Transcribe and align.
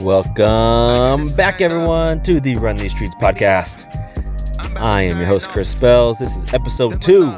Welcome 0.00 1.34
back, 1.36 1.60
everyone, 1.60 2.22
to 2.22 2.40
the 2.40 2.54
Run 2.56 2.76
These 2.76 2.92
Streets 2.92 3.14
podcast. 3.16 3.84
I 4.76 5.02
am 5.02 5.18
your 5.18 5.26
host, 5.26 5.48
Chris 5.48 5.70
Spells. 5.70 6.18
This 6.18 6.34
is 6.36 6.54
episode 6.54 7.02
two. 7.02 7.36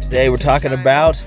Today, 0.00 0.28
we're 0.28 0.36
talking 0.36 0.72
about 0.72 1.22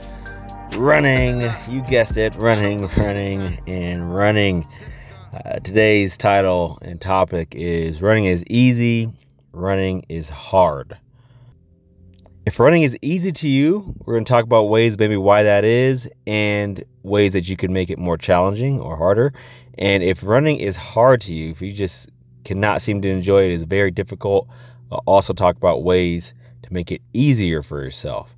running. 0.77 1.41
You 1.69 1.81
guessed 1.81 2.17
it 2.17 2.35
running, 2.35 2.87
running, 2.97 3.59
and 3.67 4.15
running. 4.15 4.65
Uh, 5.33 5.59
today's 5.59 6.15
title 6.17 6.79
and 6.81 7.01
topic 7.01 7.53
is 7.55 8.01
Running 8.01 8.25
is 8.25 8.43
Easy, 8.47 9.11
Running 9.51 10.05
is 10.07 10.29
Hard. 10.29 10.97
If 12.45 12.59
running 12.59 12.81
is 12.83 12.97
easy 13.01 13.31
to 13.31 13.47
you, 13.47 13.95
we're 14.03 14.15
going 14.15 14.25
to 14.25 14.29
talk 14.29 14.43
about 14.43 14.63
ways, 14.63 14.97
maybe 14.97 15.15
why 15.15 15.43
that 15.43 15.63
is, 15.63 16.09
and 16.27 16.83
ways 17.01 17.31
that 17.33 17.47
you 17.47 17.55
could 17.55 17.71
make 17.71 17.89
it 17.89 17.97
more 17.97 18.17
challenging 18.17 18.81
or 18.81 18.97
harder. 18.97 19.31
And 19.77 20.03
if 20.03 20.25
running 20.25 20.59
is 20.59 20.75
hard 20.75 21.21
to 21.21 21.33
you, 21.33 21.51
if 21.51 21.61
you 21.61 21.71
just 21.71 22.09
cannot 22.43 22.81
seem 22.81 23.01
to 23.01 23.07
enjoy 23.07 23.45
it, 23.45 23.51
is 23.51 23.63
very 23.63 23.91
difficult. 23.91 24.49
I'll 24.91 25.03
also 25.07 25.31
talk 25.31 25.55
about 25.55 25.83
ways 25.83 26.33
to 26.63 26.73
make 26.73 26.91
it 26.91 27.01
easier 27.13 27.61
for 27.61 27.81
yourself, 27.81 28.35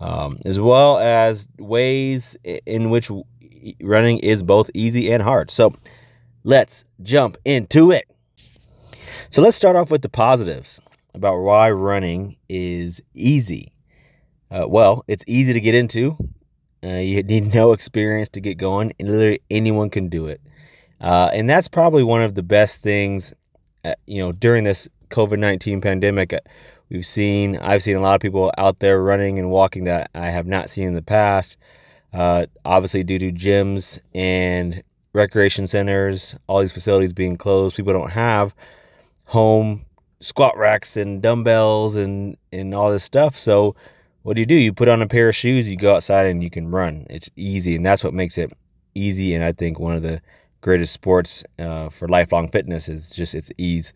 um, 0.00 0.38
as 0.46 0.58
well 0.58 0.98
as 0.98 1.46
ways 1.58 2.38
in 2.64 2.88
which 2.88 3.10
running 3.82 4.18
is 4.20 4.42
both 4.42 4.70
easy 4.72 5.12
and 5.12 5.22
hard. 5.22 5.50
So 5.50 5.74
let's 6.42 6.86
jump 7.02 7.36
into 7.44 7.90
it. 7.90 8.10
So 9.28 9.42
let's 9.42 9.58
start 9.58 9.76
off 9.76 9.90
with 9.90 10.00
the 10.00 10.08
positives 10.08 10.80
about 11.14 11.38
why 11.38 11.70
running 11.70 12.36
is 12.48 13.02
easy. 13.14 13.68
Uh, 14.50 14.66
well, 14.68 15.04
it's 15.08 15.24
easy 15.26 15.52
to 15.52 15.60
get 15.60 15.74
into. 15.74 16.16
Uh, 16.84 16.96
you 16.96 17.22
need 17.22 17.54
no 17.54 17.72
experience 17.72 18.28
to 18.30 18.40
get 18.40 18.58
going, 18.58 18.92
and 18.98 19.08
literally 19.08 19.40
anyone 19.50 19.90
can 19.90 20.08
do 20.08 20.26
it. 20.26 20.40
Uh, 21.00 21.30
and 21.32 21.48
that's 21.48 21.68
probably 21.68 22.02
one 22.02 22.22
of 22.22 22.34
the 22.34 22.42
best 22.42 22.82
things, 22.82 23.34
uh, 23.84 23.94
you 24.06 24.22
know, 24.22 24.32
during 24.32 24.64
this 24.64 24.88
COVID 25.10 25.38
19 25.38 25.80
pandemic. 25.80 26.32
Uh, 26.32 26.40
we've 26.90 27.06
seen, 27.06 27.56
I've 27.58 27.82
seen 27.82 27.96
a 27.96 28.00
lot 28.00 28.14
of 28.14 28.20
people 28.20 28.52
out 28.56 28.78
there 28.78 29.02
running 29.02 29.38
and 29.38 29.50
walking 29.50 29.84
that 29.84 30.10
I 30.14 30.30
have 30.30 30.46
not 30.46 30.70
seen 30.70 30.88
in 30.88 30.94
the 30.94 31.02
past. 31.02 31.56
Uh, 32.12 32.46
obviously, 32.64 33.02
due 33.02 33.18
to 33.18 33.32
gyms 33.32 34.00
and 34.14 34.82
recreation 35.12 35.66
centers, 35.66 36.36
all 36.46 36.60
these 36.60 36.72
facilities 36.72 37.12
being 37.12 37.36
closed, 37.36 37.76
people 37.76 37.92
don't 37.92 38.10
have 38.10 38.54
home 39.24 39.86
squat 40.22 40.56
racks 40.56 40.96
and 40.96 41.20
dumbbells 41.20 41.96
and 41.96 42.36
and 42.50 42.74
all 42.74 42.90
this 42.90 43.04
stuff. 43.04 43.36
So 43.36 43.74
what 44.22 44.34
do 44.34 44.40
you 44.40 44.46
do? 44.46 44.54
You 44.54 44.72
put 44.72 44.88
on 44.88 45.02
a 45.02 45.08
pair 45.08 45.28
of 45.28 45.34
shoes, 45.36 45.68
you 45.68 45.76
go 45.76 45.96
outside 45.96 46.26
and 46.26 46.42
you 46.42 46.48
can 46.50 46.70
run. 46.70 47.06
It's 47.10 47.28
easy, 47.36 47.74
and 47.76 47.84
that's 47.84 48.04
what 48.04 48.14
makes 48.14 48.38
it 48.38 48.52
easy. 48.94 49.34
And 49.34 49.44
I 49.44 49.52
think 49.52 49.78
one 49.78 49.96
of 49.96 50.02
the 50.02 50.22
greatest 50.60 50.92
sports 50.92 51.44
uh, 51.58 51.88
for 51.88 52.08
lifelong 52.08 52.48
fitness 52.48 52.88
is 52.88 53.10
just 53.10 53.34
its 53.34 53.50
ease. 53.58 53.92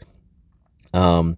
Um, 0.93 1.37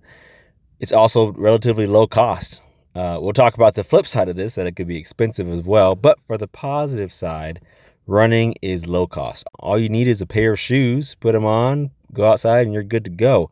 it's 0.81 0.93
also 0.93 1.33
relatively 1.33 1.87
low 1.87 2.07
cost. 2.07 2.61
Uh, 2.95 3.19
we'll 3.21 3.35
talk 3.35 3.55
about 3.55 3.75
the 3.75 3.85
flip 3.85 4.07
side 4.07 4.29
of 4.29 4.37
this 4.37 4.55
that 4.55 4.67
it 4.67 4.75
could 4.75 4.89
be 4.89 4.97
expensive 4.97 5.49
as 5.49 5.63
well. 5.63 5.95
But 5.95 6.19
for 6.27 6.39
the 6.39 6.49
positive 6.49 7.13
side, 7.13 7.61
running 8.07 8.55
is 8.63 8.87
low 8.87 9.07
cost. 9.07 9.45
All 9.59 9.79
you 9.79 9.91
need 9.91 10.09
is 10.09 10.23
a 10.23 10.27
pair 10.27 10.53
of 10.53 10.59
shoes, 10.59 11.15
put 11.17 11.33
them 11.33 11.45
on, 11.45 11.91
go 12.15 12.27
outside, 12.27 12.63
and 12.63 12.73
you're 12.73 12.83
good 12.83 13.05
to 13.05 13.11
go 13.11 13.51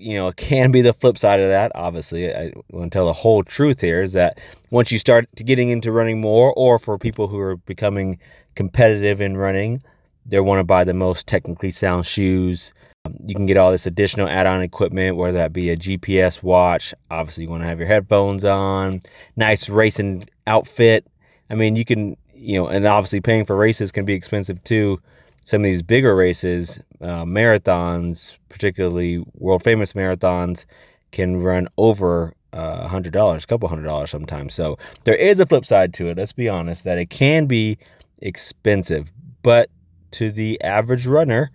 you 0.00 0.14
know, 0.14 0.28
it 0.28 0.36
can 0.36 0.72
be 0.72 0.80
the 0.80 0.92
flip 0.92 1.18
side 1.18 1.40
of 1.40 1.48
that. 1.48 1.72
Obviously, 1.74 2.34
I 2.34 2.52
want 2.70 2.90
to 2.90 2.96
tell 2.96 3.06
the 3.06 3.12
whole 3.12 3.44
truth 3.44 3.80
here 3.80 4.02
is 4.02 4.14
that 4.14 4.40
once 4.70 4.90
you 4.90 4.98
start 4.98 5.28
getting 5.34 5.68
into 5.68 5.92
running 5.92 6.20
more, 6.20 6.52
or 6.56 6.78
for 6.78 6.98
people 6.98 7.28
who 7.28 7.38
are 7.38 7.56
becoming 7.56 8.18
competitive 8.54 9.20
in 9.20 9.36
running, 9.36 9.82
they 10.24 10.40
want 10.40 10.58
to 10.58 10.64
buy 10.64 10.84
the 10.84 10.94
most 10.94 11.26
technically 11.26 11.70
sound 11.70 12.06
shoes. 12.06 12.72
Um, 13.04 13.14
you 13.24 13.34
can 13.34 13.46
get 13.46 13.56
all 13.56 13.70
this 13.70 13.86
additional 13.86 14.28
add-on 14.28 14.62
equipment, 14.62 15.16
whether 15.16 15.38
that 15.38 15.52
be 15.52 15.70
a 15.70 15.76
GPS 15.76 16.42
watch. 16.42 16.94
Obviously, 17.10 17.44
you 17.44 17.50
want 17.50 17.62
to 17.62 17.68
have 17.68 17.78
your 17.78 17.88
headphones 17.88 18.44
on, 18.44 19.00
nice 19.36 19.68
racing 19.68 20.24
outfit. 20.46 21.06
I 21.50 21.54
mean, 21.54 21.76
you 21.76 21.84
can, 21.84 22.16
you 22.34 22.58
know, 22.58 22.68
and 22.68 22.86
obviously 22.86 23.20
paying 23.20 23.44
for 23.44 23.56
races 23.56 23.92
can 23.92 24.04
be 24.06 24.14
expensive 24.14 24.62
too 24.64 25.00
some 25.50 25.62
of 25.62 25.64
these 25.64 25.82
bigger 25.82 26.14
races, 26.14 26.78
uh, 27.00 27.24
marathons, 27.24 28.36
particularly 28.48 29.24
world 29.34 29.64
famous 29.64 29.94
marathons, 29.94 30.64
can 31.10 31.42
run 31.42 31.66
over 31.76 32.34
a 32.52 32.56
uh, 32.56 32.88
hundred 32.88 33.12
dollars, 33.12 33.42
a 33.42 33.46
couple 33.48 33.68
hundred 33.68 33.82
dollars 33.82 34.10
sometimes. 34.10 34.54
So 34.54 34.78
there 35.02 35.16
is 35.16 35.40
a 35.40 35.46
flip 35.46 35.66
side 35.66 35.92
to 35.94 36.06
it. 36.06 36.18
Let's 36.18 36.32
be 36.32 36.48
honest 36.48 36.84
that 36.84 36.98
it 36.98 37.10
can 37.10 37.46
be 37.46 37.78
expensive, 38.18 39.10
but 39.42 39.70
to 40.12 40.30
the 40.30 40.60
average 40.62 41.04
runner 41.04 41.50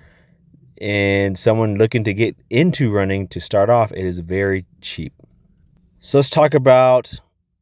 and 0.81 1.39
someone 1.39 1.75
looking 1.75 2.03
to 2.03 2.13
get 2.13 2.35
into 2.49 2.91
running 2.91 3.29
to 3.29 3.39
start 3.39 3.69
off, 3.69 3.93
it 3.93 4.05
is 4.05 4.19
very 4.19 4.65
cheap. 4.81 5.13
So 5.99 6.17
let's 6.17 6.29
talk 6.29 6.53
about 6.53 7.13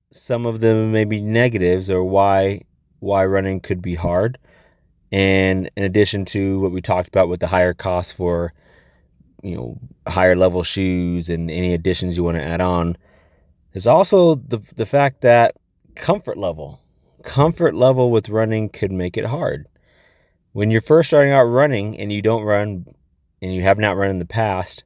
some 0.09 0.47
of 0.47 0.61
the 0.61 0.73
maybe 0.73 1.21
negatives 1.21 1.91
or 1.91 2.03
why 2.03 2.61
why 2.99 3.23
running 3.23 3.59
could 3.59 3.83
be 3.83 3.95
hard. 3.95 4.39
And 5.13 5.69
in 5.77 5.83
addition 5.83 6.25
to 6.25 6.59
what 6.59 6.71
we 6.71 6.81
talked 6.81 7.07
about 7.07 7.29
with 7.29 7.39
the 7.39 7.47
higher 7.47 7.75
cost 7.75 8.15
for, 8.15 8.51
you 9.43 9.55
know, 9.55 9.77
higher 10.07 10.35
level 10.35 10.63
shoes 10.63 11.29
and 11.29 11.51
any 11.51 11.75
additions 11.75 12.17
you 12.17 12.23
want 12.23 12.37
to 12.37 12.43
add 12.43 12.61
on, 12.61 12.97
there's 13.71 13.85
also 13.85 14.33
the 14.33 14.57
the 14.75 14.87
fact 14.87 15.21
that 15.21 15.55
comfort 15.93 16.35
level, 16.35 16.79
comfort 17.21 17.75
level 17.75 18.09
with 18.09 18.27
running 18.27 18.69
could 18.69 18.91
make 18.91 19.15
it 19.15 19.25
hard. 19.25 19.67
When 20.51 20.71
you're 20.71 20.81
first 20.81 21.09
starting 21.09 21.31
out 21.31 21.43
running 21.43 21.95
and 21.99 22.11
you 22.11 22.23
don't 22.23 22.43
run 22.43 22.87
and 23.39 23.53
you 23.53 23.61
have 23.61 23.77
not 23.77 23.95
run 23.95 24.09
in 24.09 24.17
the 24.17 24.25
past, 24.25 24.83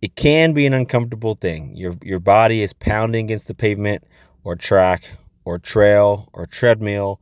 it 0.00 0.16
can 0.16 0.54
be 0.54 0.64
an 0.64 0.72
uncomfortable 0.72 1.34
thing. 1.34 1.76
Your 1.76 1.94
your 2.02 2.20
body 2.20 2.62
is 2.62 2.72
pounding 2.72 3.26
against 3.26 3.48
the 3.48 3.54
pavement 3.54 4.02
or 4.44 4.56
track 4.56 5.10
or 5.44 5.58
trail 5.58 6.30
or 6.32 6.46
treadmill 6.46 7.20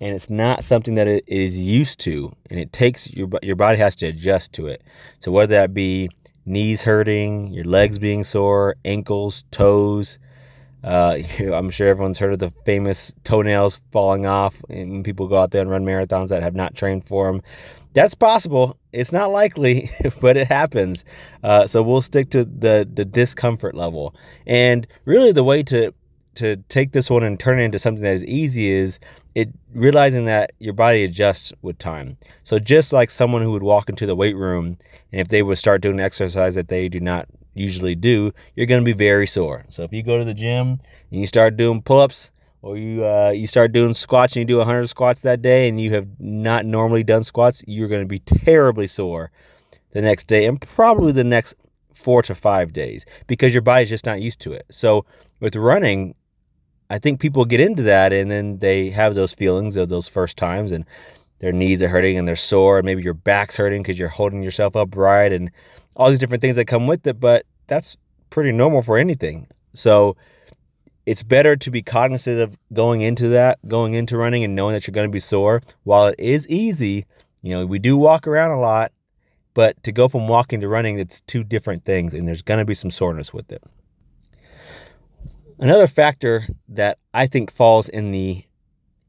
and 0.00 0.14
it's 0.14 0.30
not 0.30 0.64
something 0.64 0.94
that 0.94 1.08
it 1.08 1.24
is 1.26 1.58
used 1.58 2.00
to 2.00 2.32
and 2.50 2.58
it 2.58 2.72
takes 2.72 3.12
your 3.12 3.28
your 3.42 3.56
body 3.56 3.78
has 3.78 3.94
to 3.96 4.06
adjust 4.06 4.52
to 4.54 4.66
it. 4.66 4.82
So 5.20 5.30
whether 5.32 5.54
that 5.54 5.74
be 5.74 6.10
knees 6.46 6.82
hurting 6.82 7.52
your 7.52 7.64
legs 7.64 7.98
being 7.98 8.24
sore 8.24 8.74
ankles 8.84 9.44
toes 9.50 10.18
uh, 10.82 11.18
i'm 11.52 11.68
sure 11.68 11.88
everyone's 11.88 12.18
heard 12.20 12.32
of 12.32 12.38
the 12.38 12.50
famous 12.64 13.12
toenails 13.22 13.82
falling 13.92 14.24
off 14.24 14.62
when 14.68 15.02
people 15.02 15.28
go 15.28 15.36
out 15.36 15.50
there 15.50 15.60
and 15.60 15.70
run 15.70 15.84
marathons 15.84 16.28
that 16.28 16.42
have 16.42 16.54
not 16.54 16.74
trained 16.74 17.04
for 17.04 17.30
them 17.30 17.42
that's 17.94 18.14
possible. 18.14 18.78
It's 18.92 19.10
not 19.10 19.32
likely 19.32 19.90
but 20.20 20.36
it 20.36 20.46
happens. 20.46 21.04
Uh, 21.42 21.66
so 21.66 21.82
we'll 21.82 22.02
stick 22.02 22.30
to 22.30 22.44
the 22.44 22.88
the 22.90 23.04
discomfort 23.04 23.74
level. 23.74 24.14
And 24.46 24.86
really 25.04 25.32
the 25.32 25.44
way 25.44 25.62
to 25.64 25.92
to 26.34 26.56
take 26.68 26.92
this 26.92 27.10
one 27.10 27.22
and 27.22 27.38
turn 27.38 27.60
it 27.60 27.64
into 27.64 27.78
something 27.78 28.02
that 28.02 28.14
is 28.14 28.24
easy 28.24 28.70
is 28.70 28.98
it 29.34 29.50
realizing 29.74 30.24
that 30.26 30.52
your 30.58 30.72
body 30.74 31.04
adjusts 31.04 31.52
with 31.62 31.78
time. 31.78 32.16
So 32.44 32.58
just 32.58 32.92
like 32.92 33.10
someone 33.10 33.42
who 33.42 33.52
would 33.52 33.62
walk 33.62 33.88
into 33.88 34.06
the 34.06 34.16
weight 34.16 34.36
room 34.36 34.78
and 35.12 35.20
if 35.20 35.28
they 35.28 35.42
would 35.42 35.58
start 35.58 35.80
doing 35.80 36.00
exercise 36.00 36.54
that 36.54 36.68
they 36.68 36.88
do 36.88 37.00
not 37.00 37.28
usually 37.54 37.94
do, 37.94 38.32
you're 38.54 38.66
going 38.66 38.80
to 38.80 38.84
be 38.84 38.92
very 38.92 39.26
sore. 39.26 39.64
So 39.68 39.82
if 39.82 39.92
you 39.92 40.02
go 40.02 40.18
to 40.18 40.24
the 40.24 40.34
gym 40.34 40.80
and 41.10 41.20
you 41.20 41.26
start 41.26 41.56
doing 41.56 41.82
pull-ups 41.82 42.30
or 42.62 42.76
you 42.76 43.04
uh, 43.04 43.30
you 43.30 43.46
start 43.46 43.72
doing 43.72 43.94
squats 43.94 44.34
and 44.34 44.40
you 44.40 44.46
do 44.46 44.58
100 44.58 44.86
squats 44.88 45.22
that 45.22 45.42
day 45.42 45.68
and 45.68 45.80
you 45.80 45.92
have 45.92 46.08
not 46.18 46.64
normally 46.64 47.04
done 47.04 47.22
squats, 47.22 47.62
you're 47.66 47.88
going 47.88 48.02
to 48.02 48.08
be 48.08 48.20
terribly 48.20 48.86
sore 48.86 49.30
the 49.92 50.02
next 50.02 50.24
day 50.24 50.46
and 50.46 50.60
probably 50.60 51.12
the 51.12 51.24
next 51.24 51.54
4 51.94 52.22
to 52.22 52.34
5 52.34 52.72
days 52.72 53.04
because 53.26 53.52
your 53.52 53.62
body's 53.62 53.88
just 53.88 54.06
not 54.06 54.20
used 54.20 54.40
to 54.40 54.52
it. 54.52 54.66
So 54.70 55.04
with 55.40 55.56
running, 55.56 56.14
I 56.90 56.98
think 56.98 57.20
people 57.20 57.44
get 57.44 57.60
into 57.60 57.82
that 57.84 58.12
and 58.12 58.30
then 58.30 58.58
they 58.58 58.90
have 58.90 59.14
those 59.14 59.34
feelings 59.34 59.76
of 59.76 59.88
those 59.88 60.08
first 60.08 60.36
times 60.36 60.72
and 60.72 60.84
their 61.40 61.52
knees 61.52 61.82
are 61.82 61.88
hurting 61.88 62.18
and 62.18 62.26
they're 62.26 62.36
sore 62.36 62.78
and 62.78 62.86
maybe 62.86 63.02
your 63.02 63.14
back's 63.14 63.56
hurting 63.56 63.82
because 63.82 63.98
you're 63.98 64.08
holding 64.08 64.42
yourself 64.42 64.74
upright 64.74 65.32
and 65.32 65.50
all 65.94 66.08
these 66.08 66.18
different 66.18 66.40
things 66.40 66.56
that 66.56 66.64
come 66.64 66.86
with 66.86 67.06
it 67.06 67.20
but 67.20 67.44
that's 67.66 67.96
pretty 68.30 68.52
normal 68.52 68.82
for 68.82 68.96
anything. 68.96 69.46
So 69.74 70.16
it's 71.06 71.22
better 71.22 71.56
to 71.56 71.70
be 71.70 71.82
cognizant 71.82 72.40
of 72.40 72.56
going 72.72 73.00
into 73.02 73.28
that 73.28 73.58
going 73.68 73.94
into 73.94 74.16
running 74.16 74.44
and 74.44 74.54
knowing 74.54 74.74
that 74.74 74.86
you're 74.86 74.92
going 74.92 75.08
to 75.08 75.12
be 75.12 75.20
sore. 75.20 75.62
While 75.84 76.06
it 76.08 76.16
is 76.18 76.46
easy 76.48 77.04
you 77.42 77.54
know 77.54 77.66
we 77.66 77.78
do 77.78 77.96
walk 77.96 78.26
around 78.26 78.50
a 78.50 78.60
lot 78.60 78.92
but 79.54 79.82
to 79.82 79.92
go 79.92 80.08
from 80.08 80.28
walking 80.28 80.60
to 80.60 80.68
running 80.68 80.98
it's 80.98 81.20
two 81.22 81.44
different 81.44 81.84
things 81.84 82.14
and 82.14 82.26
there's 82.26 82.42
going 82.42 82.58
to 82.58 82.64
be 82.64 82.74
some 82.74 82.90
soreness 82.90 83.32
with 83.32 83.50
it 83.52 83.62
Another 85.58 85.88
factor 85.88 86.46
that 86.68 86.98
I 87.12 87.26
think 87.26 87.50
falls 87.50 87.88
in 87.88 88.12
the 88.12 88.44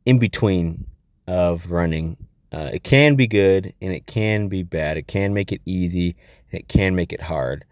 in 0.06 0.18
between 0.18 0.86
of 1.28 1.72
running, 1.72 2.18
uh, 2.52 2.70
it 2.74 2.84
can 2.84 3.16
be 3.16 3.28
good 3.28 3.74
and 3.80 3.94
it 3.94 4.08
can 4.08 4.48
be 4.48 4.64
bad. 4.64 4.98
It 4.98 5.08
can 5.08 5.34
make 5.34 5.52
it 5.52 5.62
easy 5.66 6.16
and 6.52 6.60
it 6.62 6.68
can 6.68 6.96
make 6.96 7.14
it 7.14 7.24
hard. 7.24 7.66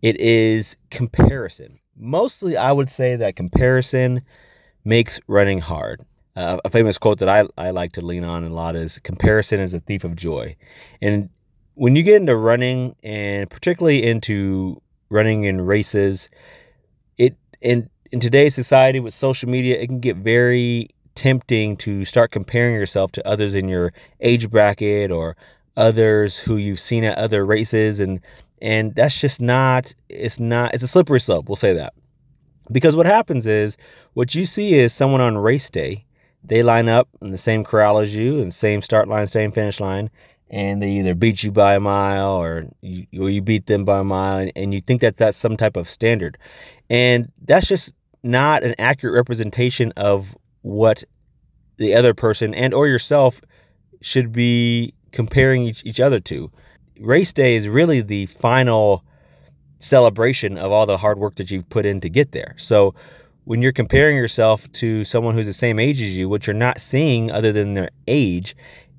It 0.00 0.18
is 0.18 0.76
comparison. 0.90 1.78
Mostly, 1.94 2.56
I 2.56 2.72
would 2.72 2.88
say 2.88 3.16
that 3.16 3.36
comparison 3.36 4.22
makes 4.84 5.20
running 5.26 5.60
hard. 5.60 6.04
uh, 6.34 6.58
a 6.64 6.70
famous 6.70 6.98
quote 6.98 7.18
that 7.18 7.28
I, 7.28 7.46
I 7.58 7.70
like 7.70 7.92
to 7.92 8.00
lean 8.04 8.24
on 8.24 8.44
a 8.44 8.48
lot 8.48 8.74
is 8.76 8.98
comparison 9.00 9.60
is 9.60 9.74
a 9.74 9.80
thief 9.80 10.04
of 10.04 10.16
joy. 10.16 10.56
And 11.00 11.28
when 11.74 11.96
you 11.96 12.02
get 12.02 12.20
into 12.20 12.36
running 12.36 12.96
and 13.02 13.50
particularly 13.50 14.02
into 14.02 14.80
running 15.10 15.44
in 15.44 15.60
races, 15.60 16.30
it 17.18 17.36
in 17.60 17.90
in 18.12 18.20
today's 18.20 18.54
society 18.54 19.00
with 19.00 19.14
social 19.14 19.48
media, 19.48 19.80
it 19.80 19.86
can 19.86 19.98
get 19.98 20.16
very 20.16 20.90
tempting 21.14 21.76
to 21.78 22.04
start 22.04 22.30
comparing 22.30 22.74
yourself 22.74 23.10
to 23.12 23.26
others 23.26 23.54
in 23.54 23.68
your 23.68 23.92
age 24.20 24.50
bracket 24.50 25.10
or 25.10 25.36
others 25.76 26.40
who 26.40 26.56
you've 26.56 26.80
seen 26.80 27.04
at 27.04 27.18
other 27.18 27.44
races. 27.44 27.98
And 27.98 28.20
and 28.60 28.94
that's 28.94 29.20
just 29.20 29.40
not 29.40 29.94
it's 30.08 30.38
not 30.38 30.74
it's 30.74 30.82
a 30.82 30.88
slippery 30.88 31.20
slope 31.20 31.48
we'll 31.48 31.56
say 31.56 31.72
that. 31.72 31.94
Because 32.70 32.94
what 32.94 33.06
happens 33.06 33.46
is 33.46 33.76
what 34.12 34.34
you 34.34 34.44
see 34.44 34.74
is 34.74 34.92
someone 34.92 35.20
on 35.20 35.36
race 35.38 35.70
day 35.70 36.04
they 36.44 36.62
line 36.62 36.88
up 36.88 37.08
in 37.20 37.30
the 37.30 37.36
same 37.36 37.64
corral 37.64 37.98
as 37.98 38.14
you 38.14 38.40
and 38.40 38.52
same 38.52 38.82
start 38.82 39.08
line 39.08 39.26
same 39.26 39.52
finish 39.52 39.80
line 39.80 40.10
and 40.52 40.82
they 40.82 40.90
either 40.90 41.14
beat 41.14 41.42
you 41.42 41.50
by 41.50 41.74
a 41.74 41.80
mile 41.80 42.32
or 42.32 42.66
you, 42.82 43.06
or 43.18 43.30
you 43.30 43.40
beat 43.40 43.66
them 43.66 43.84
by 43.84 44.00
a 44.00 44.04
mile 44.04 44.38
and, 44.38 44.52
and 44.54 44.74
you 44.74 44.80
think 44.82 45.00
that 45.00 45.16
that's 45.16 45.36
some 45.36 45.56
type 45.56 45.76
of 45.76 45.88
standard. 45.88 46.36
And 46.90 47.32
that's 47.42 47.66
just 47.66 47.94
not 48.22 48.62
an 48.62 48.74
accurate 48.78 49.14
representation 49.14 49.92
of 49.96 50.36
what 50.62 51.04
the 51.76 51.94
other 51.94 52.14
person 52.14 52.54
and 52.54 52.72
or 52.72 52.86
yourself 52.86 53.40
should 54.00 54.32
be 54.32 54.94
comparing 55.10 55.64
each, 55.64 55.84
each 55.84 56.00
other 56.00 56.20
to. 56.20 56.50
Race 57.00 57.32
day 57.32 57.54
is 57.54 57.68
really 57.68 58.00
the 58.00 58.26
final 58.26 59.04
celebration 59.78 60.56
of 60.56 60.70
all 60.70 60.86
the 60.86 60.98
hard 60.98 61.18
work 61.18 61.34
that 61.36 61.50
you've 61.50 61.68
put 61.68 61.84
in 61.84 62.00
to 62.00 62.08
get 62.08 62.32
there. 62.32 62.54
So 62.56 62.94
when 63.44 63.60
you're 63.60 63.72
comparing 63.72 64.16
yourself 64.16 64.70
to 64.72 65.04
someone 65.04 65.34
who's 65.34 65.46
the 65.46 65.52
same 65.52 65.78
age 65.78 66.00
as 66.00 66.16
you, 66.16 66.28
what 66.28 66.46
you're 66.46 66.54
not 66.54 66.80
seeing 66.80 67.30
other 67.30 67.52
than 67.52 67.74
their 67.74 67.90
age 68.06 68.54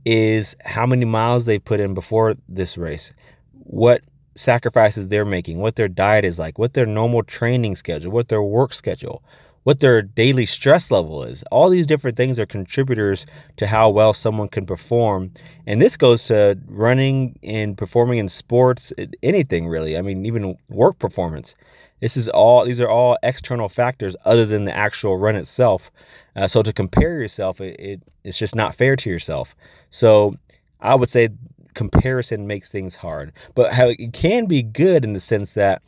is 0.06 0.56
how 0.66 0.86
many 0.86 1.06
miles 1.06 1.46
they've 1.46 1.64
put 1.64 1.80
in 1.80 1.94
before 1.94 2.36
this 2.50 2.78
race, 2.78 3.14
what 3.54 4.02
sacrifices 4.36 5.10
they're 5.10 5.26
making, 5.26 5.60
what 5.60 5.76
their 5.76 5.88
diet 5.88 6.26
is 6.26 6.40
like, 6.40 6.58
what 6.58 6.74
their 6.74 6.86
normal 6.86 7.24
training 7.24 7.76
schedule, 7.76 8.12
what 8.12 8.30
their 8.30 8.42
work 8.42 8.74
schedule, 8.74 9.24
what 9.64 9.80
their 9.80 10.02
daily 10.02 10.46
stress 10.46 10.92
level 10.92 11.24
is. 11.24 11.44
All 11.44 11.70
these 11.70 11.88
different 11.88 12.18
things 12.18 12.38
are 12.38 12.46
contributors 12.46 13.26
to 13.58 13.68
how 13.68 13.90
well 13.90 14.14
someone 14.14 14.50
can 14.50 14.66
perform. 14.66 15.32
And 15.66 15.82
this 15.82 15.98
goes 15.98 16.26
to 16.26 16.60
running 16.68 17.40
and 17.42 17.78
performing 17.78 18.20
in 18.20 18.28
sports, 18.28 18.92
anything 19.22 19.68
really. 19.68 19.98
I 19.98 20.02
mean, 20.02 20.26
even 20.26 20.58
work 20.70 21.00
performance. 21.00 21.56
This 22.02 22.18
is 22.18 22.28
all, 22.28 22.66
these 22.66 22.82
are 22.82 22.90
all 22.90 23.18
external 23.24 23.70
factors 23.70 24.16
other 24.26 24.46
than 24.46 24.66
the 24.66 24.76
actual 24.76 25.18
run 25.18 25.38
itself. 25.38 25.90
Uh, 26.36 26.48
so 26.48 26.62
to 26.62 26.74
compare 26.74 27.20
yourself, 27.20 27.62
it, 27.62 27.80
it, 27.80 28.02
it's 28.26 28.38
just 28.38 28.56
not 28.56 28.76
fair 28.76 28.98
to 28.98 29.10
yourself. 29.10 29.56
So 29.90 30.36
I 30.82 30.96
would 30.96 31.08
say 31.08 31.30
comparison 31.74 32.48
makes 32.48 32.70
things 32.70 32.98
hard, 32.98 33.34
but 33.56 33.74
how 33.74 33.88
it 33.88 34.14
can 34.14 34.46
be 34.46 34.64
good 34.64 35.04
in 35.04 35.14
the 35.14 35.20
sense 35.20 35.54
that 35.54 35.82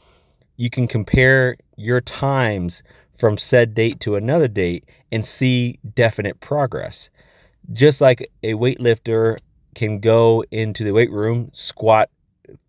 you 0.57 0.69
can 0.69 0.87
compare 0.87 1.57
your 1.75 2.01
times 2.01 2.83
from 3.13 3.37
said 3.37 3.73
date 3.73 3.99
to 4.01 4.15
another 4.15 4.47
date 4.47 4.85
and 5.11 5.25
see 5.25 5.79
definite 5.95 6.39
progress. 6.39 7.09
Just 7.71 8.01
like 8.01 8.29
a 8.43 8.53
weightlifter 8.53 9.37
can 9.73 9.99
go 9.99 10.43
into 10.51 10.83
the 10.83 10.93
weight 10.93 11.11
room, 11.11 11.49
squat 11.51 12.09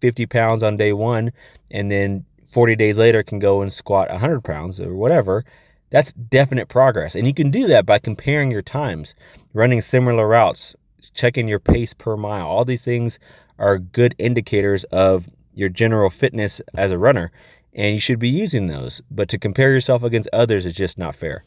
50 0.01 0.27
pounds 0.27 0.63
on 0.63 0.77
day 0.77 0.93
one, 0.93 1.33
and 1.71 1.91
then 1.91 2.25
40 2.47 2.77
days 2.77 2.99
later 2.99 3.23
can 3.23 3.39
go 3.39 3.61
and 3.61 3.73
squat 3.73 4.09
100 4.09 4.43
pounds 4.43 4.81
or 4.81 4.95
whatever. 4.95 5.45
That's 5.91 6.13
definite 6.13 6.69
progress. 6.69 7.15
And 7.15 7.27
you 7.27 7.35
can 7.35 7.51
do 7.51 7.67
that 7.67 7.87
by 7.87 7.99
comparing 7.99 8.51
your 8.51 8.63
times, 8.63 9.15
running 9.53 9.81
similar 9.81 10.27
routes, 10.27 10.75
checking 11.15 11.49
your 11.49 11.61
pace 11.61 11.95
per 11.95 12.17
mile. 12.17 12.47
All 12.47 12.65
these 12.65 12.85
things 12.85 13.19
are 13.59 13.79
good 13.79 14.15
indicators 14.19 14.85
of 14.85 15.29
your 15.55 15.69
general 15.69 16.11
fitness 16.11 16.61
as 16.75 16.93
a 16.93 16.99
runner 16.99 17.33
and 17.77 17.93
you 17.93 18.01
should 18.01 18.19
be 18.19 18.29
using 18.29 18.67
those. 18.67 19.03
But 19.11 19.29
to 19.29 19.39
compare 19.39 19.71
yourself 19.71 20.03
against 20.03 20.29
others 20.33 20.67
is 20.67 20.75
just 20.75 20.99
not 20.99 21.15
fair. 21.15 21.45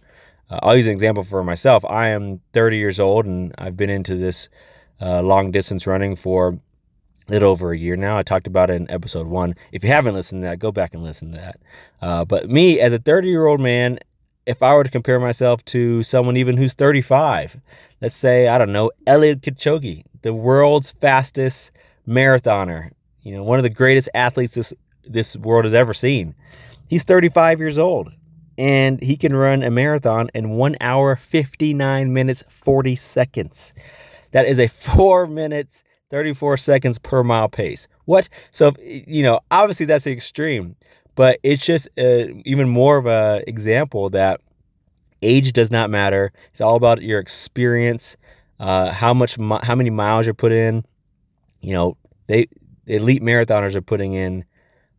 Uh, 0.50 0.60
I'll 0.62 0.78
use 0.78 0.86
an 0.86 0.94
example 0.94 1.24
for 1.24 1.44
myself. 1.44 1.84
I 1.86 2.10
am 2.10 2.42
30 2.54 2.78
years 2.78 3.00
old 3.00 3.25
and 3.25 3.54
I've 3.57 3.75
been 3.75 3.90
into 3.90 4.16
this 4.16 4.48
uh, 5.01 5.22
long 5.22 5.52
distance 5.52 5.88
running 5.88 6.16
for 6.16 6.50
a 6.50 6.60
little 7.31 7.52
over 7.52 7.72
a 7.72 7.78
year 7.78 7.95
now. 7.95 8.18
I 8.18 8.24
talked 8.24 8.48
about 8.48 8.69
it 8.69 8.75
in 8.75 8.90
episode 8.92 9.28
one. 9.28 9.56
If 9.72 9.84
you 9.84 9.90
haven't 9.90 10.13
listened 10.13 10.44
to 10.44 10.50
that, 10.50 10.60
go 10.60 10.72
back 10.72 10.94
and 10.94 11.04
listen 11.04 11.31
to 11.31 11.38
that. 11.38 11.60
Uh, 12.02 12.25
but 12.25 12.50
me, 12.50 12.80
as 12.80 12.94
a 12.94 13.00
30 13.00 13.28
year 13.28 13.48
old 13.48 13.60
man, 13.60 14.00
if 14.50 14.63
I 14.63 14.74
were 14.74 14.84
to 14.84 14.90
compare 14.90 15.19
myself 15.19 15.63
to 15.66 16.01
someone 16.01 16.36
even 16.36 16.57
who's 16.57 16.74
35, 16.74 17.62
let's 18.01 18.16
say, 18.16 18.48
I 18.48 18.57
don't 18.57 18.72
know, 18.72 18.90
Eliud 19.06 19.42
Kipchoge, 19.42 20.04
the 20.24 20.34
world's 20.34 20.90
fastest 20.92 21.72
marathoner, 22.07 22.90
you 23.22 23.31
know, 23.31 23.44
one 23.44 23.60
of 23.60 23.63
the 23.63 23.69
greatest 23.69 24.10
athletes 24.16 24.56
this 24.56 24.74
this 25.04 25.38
world 25.38 25.66
has 25.66 25.74
ever 25.75 25.94
seen. 25.94 26.34
He's 26.90 27.04
35 27.04 27.60
years 27.60 27.78
old 27.78 28.12
and 28.57 29.00
he 29.04 29.18
can 29.18 29.36
run 29.36 29.62
a 29.62 29.69
marathon 29.69 30.30
in 30.34 30.50
one 30.50 30.75
hour, 30.81 31.16
59 31.16 32.12
minutes, 32.12 32.44
40 32.50 32.95
seconds. 32.95 33.75
That 34.31 34.48
is 34.48 34.57
a 34.57 34.68
four 34.68 35.28
minutes, 35.28 35.84
34 36.10 36.57
seconds 36.57 36.98
per 36.98 37.24
mile 37.24 37.50
pace. 37.50 37.88
What? 38.06 38.30
So, 38.50 38.74
you 38.81 39.22
know, 39.22 39.42
obviously 39.52 39.86
that's 39.86 40.06
the 40.06 40.12
extreme, 40.12 40.75
but 41.19 41.38
it's 41.44 41.66
just 41.66 41.89
uh, 41.98 42.27
even 42.45 42.69
more 42.69 42.95
of 42.95 43.06
a 43.06 43.44
example 43.45 44.10
that 44.10 44.39
age 45.21 45.51
does 45.51 45.69
not 45.69 45.89
matter. 45.89 46.31
It's 46.51 46.62
all 46.62 46.77
about 46.77 47.01
your 47.01 47.19
experience, 47.19 48.16
uh, 48.57 48.94
how 48.94 49.13
much, 49.13 49.36
how 49.36 49.75
many 49.75 49.89
miles 49.89 50.25
you're 50.25 50.33
put 50.33 50.54
in. 50.54 50.86
You 51.60 51.74
know, 51.74 51.98
they 52.27 52.48
elite 52.88 53.21
marathoners 53.21 53.75
are 53.75 53.81
putting 53.81 54.13
in 54.13 54.45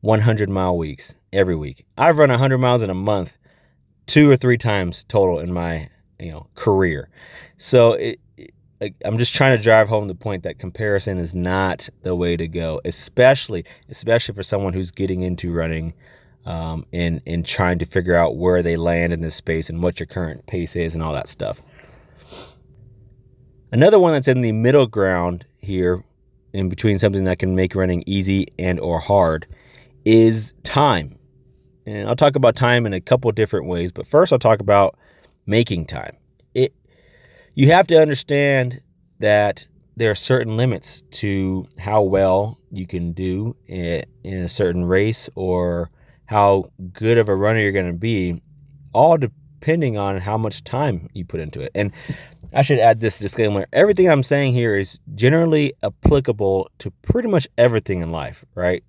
100 0.03 0.51
mile 0.51 0.77
weeks 0.77 1.15
every 1.33 1.57
week. 1.57 1.87
I've 1.97 2.19
run 2.19 2.29
100 2.29 2.59
miles 2.59 2.83
in 2.83 2.91
a 2.91 2.95
month, 2.95 3.39
two 4.05 4.29
or 4.29 4.37
three 4.37 4.59
times 4.59 5.05
total 5.05 5.39
in 5.39 5.55
my 5.55 5.89
you 6.19 6.33
know 6.33 6.49
career. 6.55 7.09
So 7.57 7.95
it, 7.95 8.21
I'm 9.05 9.19
just 9.19 9.35
trying 9.35 9.57
to 9.57 9.63
drive 9.63 9.89
home 9.89 10.09
the 10.09 10.15
point 10.15 10.43
that 10.45 10.59
comparison 10.59 11.19
is 11.19 11.35
not 11.35 11.89
the 12.03 12.15
way 12.15 12.37
to 12.37 12.49
go, 12.49 12.81
especially 12.85 13.65
especially 13.89 14.35
for 14.35 14.43
someone 14.43 14.73
who's 14.73 14.91
getting 14.91 15.21
into 15.21 15.53
running 15.53 15.93
um, 16.47 16.87
and 16.93 17.21
and 17.27 17.45
trying 17.45 17.79
to 17.79 17.85
figure 17.85 18.15
out 18.15 18.37
where 18.37 18.63
they 18.63 18.77
land 18.77 19.13
in 19.13 19.21
this 19.21 19.35
space 19.35 19.69
and 19.69 19.83
what 19.83 20.01
your 20.01 20.07
current 20.07 20.47
pace 20.47 20.75
is 20.77 20.95
and 20.95 21.03
all 21.03 21.13
that 21.13 21.29
stuff. 21.29 21.61
Another 23.73 23.99
one 23.99 24.13
that's 24.15 24.29
in 24.29 24.41
the 24.41 24.53
middle 24.53 24.87
ground 24.87 25.45
here, 25.59 26.03
in 26.53 26.69
between 26.69 26.99
something 26.99 27.25
that 27.25 27.39
can 27.39 27.55
make 27.55 27.75
running 27.75 28.03
easy 28.07 28.49
and 28.59 28.81
or 28.81 28.99
hard, 28.99 29.47
is 30.05 30.55
time. 30.65 31.19
And 31.87 32.09
I'll 32.09 32.17
talk 32.17 32.35
about 32.35 32.57
time 32.57 32.87
in 32.87 32.93
a 32.93 33.01
couple 33.01 33.31
different 33.33 33.67
ways, 33.67 33.93
but 33.93 34.07
first 34.07 34.33
I'll 34.33 34.39
talk 34.39 34.61
about 34.61 34.99
making 35.47 35.87
time. 35.87 36.17
It 36.55 36.75
you 37.55 37.69
have 37.69 37.87
to 37.89 38.01
understand 38.01 38.83
that 39.19 39.67
there 39.97 40.11
are 40.11 40.17
certain 40.17 40.57
limits 40.57 41.03
to 41.11 41.67
how 41.79 42.03
well 42.03 42.59
you 42.71 42.87
can 42.87 43.13
do 43.13 43.57
in, 43.67 44.05
a 44.25 44.49
certain 44.49 44.85
race 44.85 45.29
or 45.35 45.91
how 46.27 46.65
good 46.93 47.19
of 47.19 47.29
a 47.29 47.35
runner 47.35 47.61
you're 47.61 47.73
going 47.73 47.87
to 47.87 47.93
be, 47.93 48.41
all 48.93 49.19
depending 49.19 49.99
on 49.99 50.19
how 50.19 50.39
much 50.39 50.65
time 50.65 51.09
you 51.13 51.25
put 51.25 51.41
into 51.41 51.61
it. 51.61 51.71
And 51.75 51.93
I 52.55 52.63
should 52.63 52.79
add 52.79 53.01
this 53.01 53.19
disclaimer 53.19 53.67
everything 53.73 54.09
I'm 54.09 54.23
saying 54.23 54.55
here 54.55 54.77
is 54.77 54.99
generally 55.15 55.75
applicable 55.83 56.71
to 56.79 56.91
pretty 57.03 57.29
much 57.29 57.47
everything 57.59 58.01
in 58.01 58.11
life, 58.11 58.45
right? 58.55 58.83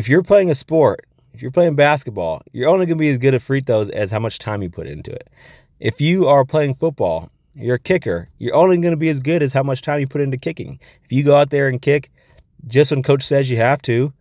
if 0.00 0.08
you're 0.08 0.22
playing 0.22 0.50
a 0.50 0.54
sport, 0.54 1.06
if 1.34 1.42
you're 1.42 1.50
playing 1.50 1.74
basketball, 1.74 2.42
you're 2.52 2.68
only 2.68 2.86
going 2.86 2.96
to 2.96 3.02
be 3.02 3.10
as 3.10 3.18
good 3.18 3.34
at 3.34 3.42
free 3.42 3.60
throws 3.60 3.90
as 3.90 4.10
how 4.10 4.18
much 4.18 4.38
time 4.38 4.62
you 4.62 4.70
put 4.70 4.86
into 4.86 5.10
it. 5.12 5.28
If 5.80 5.98
you 5.98 6.28
are 6.28 6.44
playing 6.44 6.74
football, 6.74 7.30
you're 7.54 7.76
a 7.76 7.78
kicker, 7.78 8.28
you're 8.36 8.54
only 8.54 8.76
going 8.76 8.92
to 8.92 8.98
be 8.98 9.08
as 9.08 9.18
good 9.18 9.42
as 9.42 9.54
how 9.54 9.62
much 9.62 9.80
time 9.80 9.98
you 9.98 10.06
put 10.06 10.20
into 10.20 10.36
kicking. 10.36 10.78
If 11.02 11.10
you 11.10 11.24
go 11.24 11.36
out 11.36 11.48
there 11.48 11.68
and 11.68 11.80
kick 11.80 12.10
just 12.66 12.90
when 12.90 13.02
coach 13.02 13.22
says 13.22 13.48
you 13.48 13.56
have 13.56 13.80
to, 13.82 14.12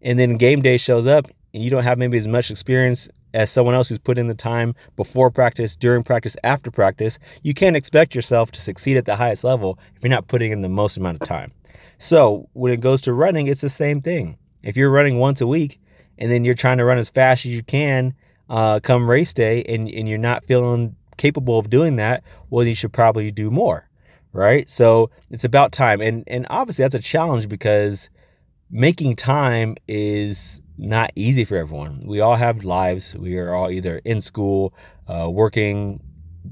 and 0.00 0.20
then 0.20 0.36
game 0.36 0.62
day 0.62 0.76
shows 0.76 1.08
up 1.08 1.26
and 1.52 1.64
you 1.64 1.68
don't 1.68 1.82
have 1.82 1.98
maybe 1.98 2.16
as 2.16 2.28
much 2.28 2.48
experience 2.48 3.08
as 3.34 3.50
someone 3.50 3.74
else 3.74 3.88
who's 3.88 3.98
put 3.98 4.18
in 4.18 4.28
the 4.28 4.34
time 4.34 4.72
before 4.94 5.32
practice, 5.32 5.74
during 5.74 6.04
practice, 6.04 6.36
after 6.44 6.70
practice, 6.70 7.18
you 7.42 7.54
can't 7.54 7.74
expect 7.74 8.14
yourself 8.14 8.52
to 8.52 8.60
succeed 8.60 8.96
at 8.96 9.04
the 9.04 9.16
highest 9.16 9.42
level 9.42 9.80
if 9.96 10.04
you're 10.04 10.10
not 10.10 10.28
putting 10.28 10.52
in 10.52 10.60
the 10.60 10.68
most 10.68 10.96
amount 10.96 11.20
of 11.20 11.26
time. 11.26 11.50
So 11.98 12.48
when 12.52 12.72
it 12.72 12.80
goes 12.80 13.00
to 13.02 13.12
running, 13.12 13.48
it's 13.48 13.62
the 13.62 13.68
same 13.68 14.00
thing. 14.00 14.38
If 14.62 14.76
you're 14.76 14.90
running 14.90 15.18
once 15.18 15.40
a 15.40 15.46
week 15.48 15.80
and 16.18 16.30
then 16.30 16.44
you're 16.44 16.54
trying 16.54 16.78
to 16.78 16.84
run 16.84 16.98
as 16.98 17.10
fast 17.10 17.46
as 17.46 17.52
you 17.52 17.64
can 17.64 18.14
uh, 18.48 18.78
come 18.80 19.10
race 19.10 19.34
day 19.34 19.64
and, 19.64 19.88
and 19.88 20.08
you're 20.08 20.16
not 20.16 20.44
feeling 20.44 20.94
capable 21.20 21.58
of 21.58 21.68
doing 21.68 21.96
that, 21.96 22.24
well, 22.48 22.66
you 22.66 22.74
should 22.74 22.94
probably 22.94 23.30
do 23.30 23.50
more, 23.50 23.88
right? 24.32 24.68
So 24.70 25.10
it's 25.30 25.44
about 25.44 25.70
time. 25.70 26.00
And, 26.00 26.24
and 26.26 26.46
obviously, 26.48 26.82
that's 26.84 26.94
a 26.94 27.00
challenge 27.00 27.46
because 27.48 28.08
making 28.70 29.16
time 29.16 29.76
is 29.86 30.62
not 30.78 31.12
easy 31.14 31.44
for 31.44 31.56
everyone. 31.56 32.02
We 32.06 32.20
all 32.20 32.36
have 32.36 32.64
lives. 32.64 33.14
We 33.14 33.36
are 33.36 33.54
all 33.54 33.70
either 33.70 34.00
in 34.02 34.22
school, 34.22 34.72
uh, 35.06 35.28
working, 35.30 36.02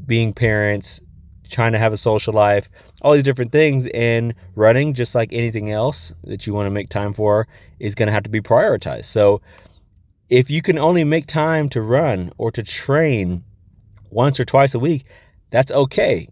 being 0.04 0.34
parents, 0.34 1.00
trying 1.48 1.72
to 1.72 1.78
have 1.78 1.94
a 1.94 1.96
social 1.96 2.34
life, 2.34 2.68
all 3.00 3.14
these 3.14 3.22
different 3.22 3.52
things. 3.52 3.87
And 3.94 4.34
running, 4.54 4.92
just 4.92 5.14
like 5.14 5.30
anything 5.32 5.72
else 5.72 6.12
that 6.25 6.46
you 6.46 6.52
want 6.52 6.66
to 6.66 6.70
make 6.70 6.90
time 6.90 7.14
for, 7.14 7.48
is 7.78 7.94
going 7.94 8.08
to 8.08 8.12
have 8.12 8.25
to 8.25 8.30
be 8.30 8.42
prioritized. 8.42 9.06
So 9.06 9.40
if 10.28 10.50
you 10.50 10.60
can 10.60 10.76
only 10.76 11.04
make 11.04 11.26
time 11.26 11.70
to 11.70 11.80
run 11.80 12.32
or 12.37 12.52
to 12.52 12.62
train 12.62 13.44
once 14.11 14.38
or 14.38 14.45
twice 14.45 14.75
a 14.75 14.79
week, 14.79 15.05
that's 15.50 15.73
okay. 15.73 16.29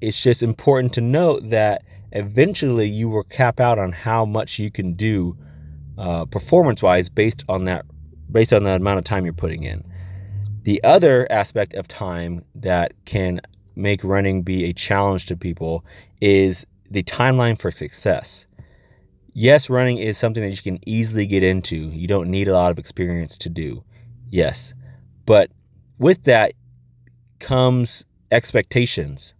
It's 0.00 0.20
just 0.20 0.42
important 0.42 0.92
to 0.94 1.00
note 1.00 1.50
that 1.50 1.82
eventually 2.12 2.88
you 2.88 3.08
will 3.08 3.22
cap 3.24 3.60
out 3.60 3.78
on 3.78 3.92
how 3.92 4.24
much 4.24 4.58
you 4.58 4.70
can 4.70 4.94
do 4.94 5.36
uh, 5.96 6.24
performance 6.24 6.82
wise 6.82 7.08
based 7.08 7.44
on 7.48 7.64
that 7.64 7.84
based 8.30 8.52
on 8.52 8.62
the 8.62 8.70
amount 8.70 8.98
of 8.98 9.04
time 9.04 9.24
you're 9.24 9.34
putting 9.34 9.62
in. 9.64 9.84
The 10.62 10.82
other 10.84 11.26
aspect 11.30 11.74
of 11.74 11.88
time 11.88 12.44
that 12.54 12.92
can 13.04 13.40
make 13.74 14.04
running 14.04 14.42
be 14.42 14.64
a 14.64 14.72
challenge 14.72 15.26
to 15.26 15.36
people 15.36 15.84
is 16.20 16.66
the 16.90 17.02
timeline 17.02 17.58
for 17.58 17.70
success. 17.70 18.46
Yes, 19.32 19.70
running 19.70 19.98
is 19.98 20.18
something 20.18 20.42
that 20.42 20.50
you 20.50 20.62
can 20.62 20.78
easily 20.86 21.26
get 21.26 21.42
into. 21.42 21.76
You 21.76 22.08
don't 22.08 22.30
need 22.30 22.48
a 22.48 22.52
lot 22.52 22.70
of 22.70 22.78
experience 22.78 23.38
to 23.38 23.48
do. 23.48 23.84
Yes. 24.28 24.74
But 25.24 25.50
with 25.98 26.24
that 26.24 26.52
comes 27.40 28.04
expectations. 28.30 29.34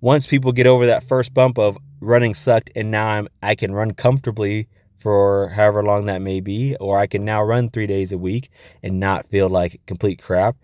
Once 0.00 0.26
people 0.26 0.52
get 0.52 0.66
over 0.66 0.86
that 0.86 1.04
first 1.04 1.34
bump 1.34 1.58
of 1.58 1.76
running 2.00 2.34
sucked 2.34 2.70
and 2.74 2.90
now 2.90 3.06
I'm 3.06 3.28
I 3.42 3.54
can 3.54 3.72
run 3.72 3.92
comfortably 3.92 4.68
for 4.96 5.50
however 5.50 5.82
long 5.82 6.06
that 6.06 6.22
may 6.22 6.40
be, 6.40 6.76
or 6.76 6.98
I 6.98 7.06
can 7.06 7.24
now 7.24 7.42
run 7.42 7.68
three 7.68 7.86
days 7.86 8.12
a 8.12 8.18
week 8.18 8.48
and 8.82 9.00
not 9.00 9.26
feel 9.26 9.48
like 9.48 9.80
complete 9.86 10.22
crap. 10.22 10.56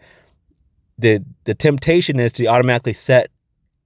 The 0.97 1.25
the 1.45 1.55
temptation 1.55 2.19
is 2.19 2.33
to 2.35 2.47
automatically 2.47 2.93
set 2.93 3.31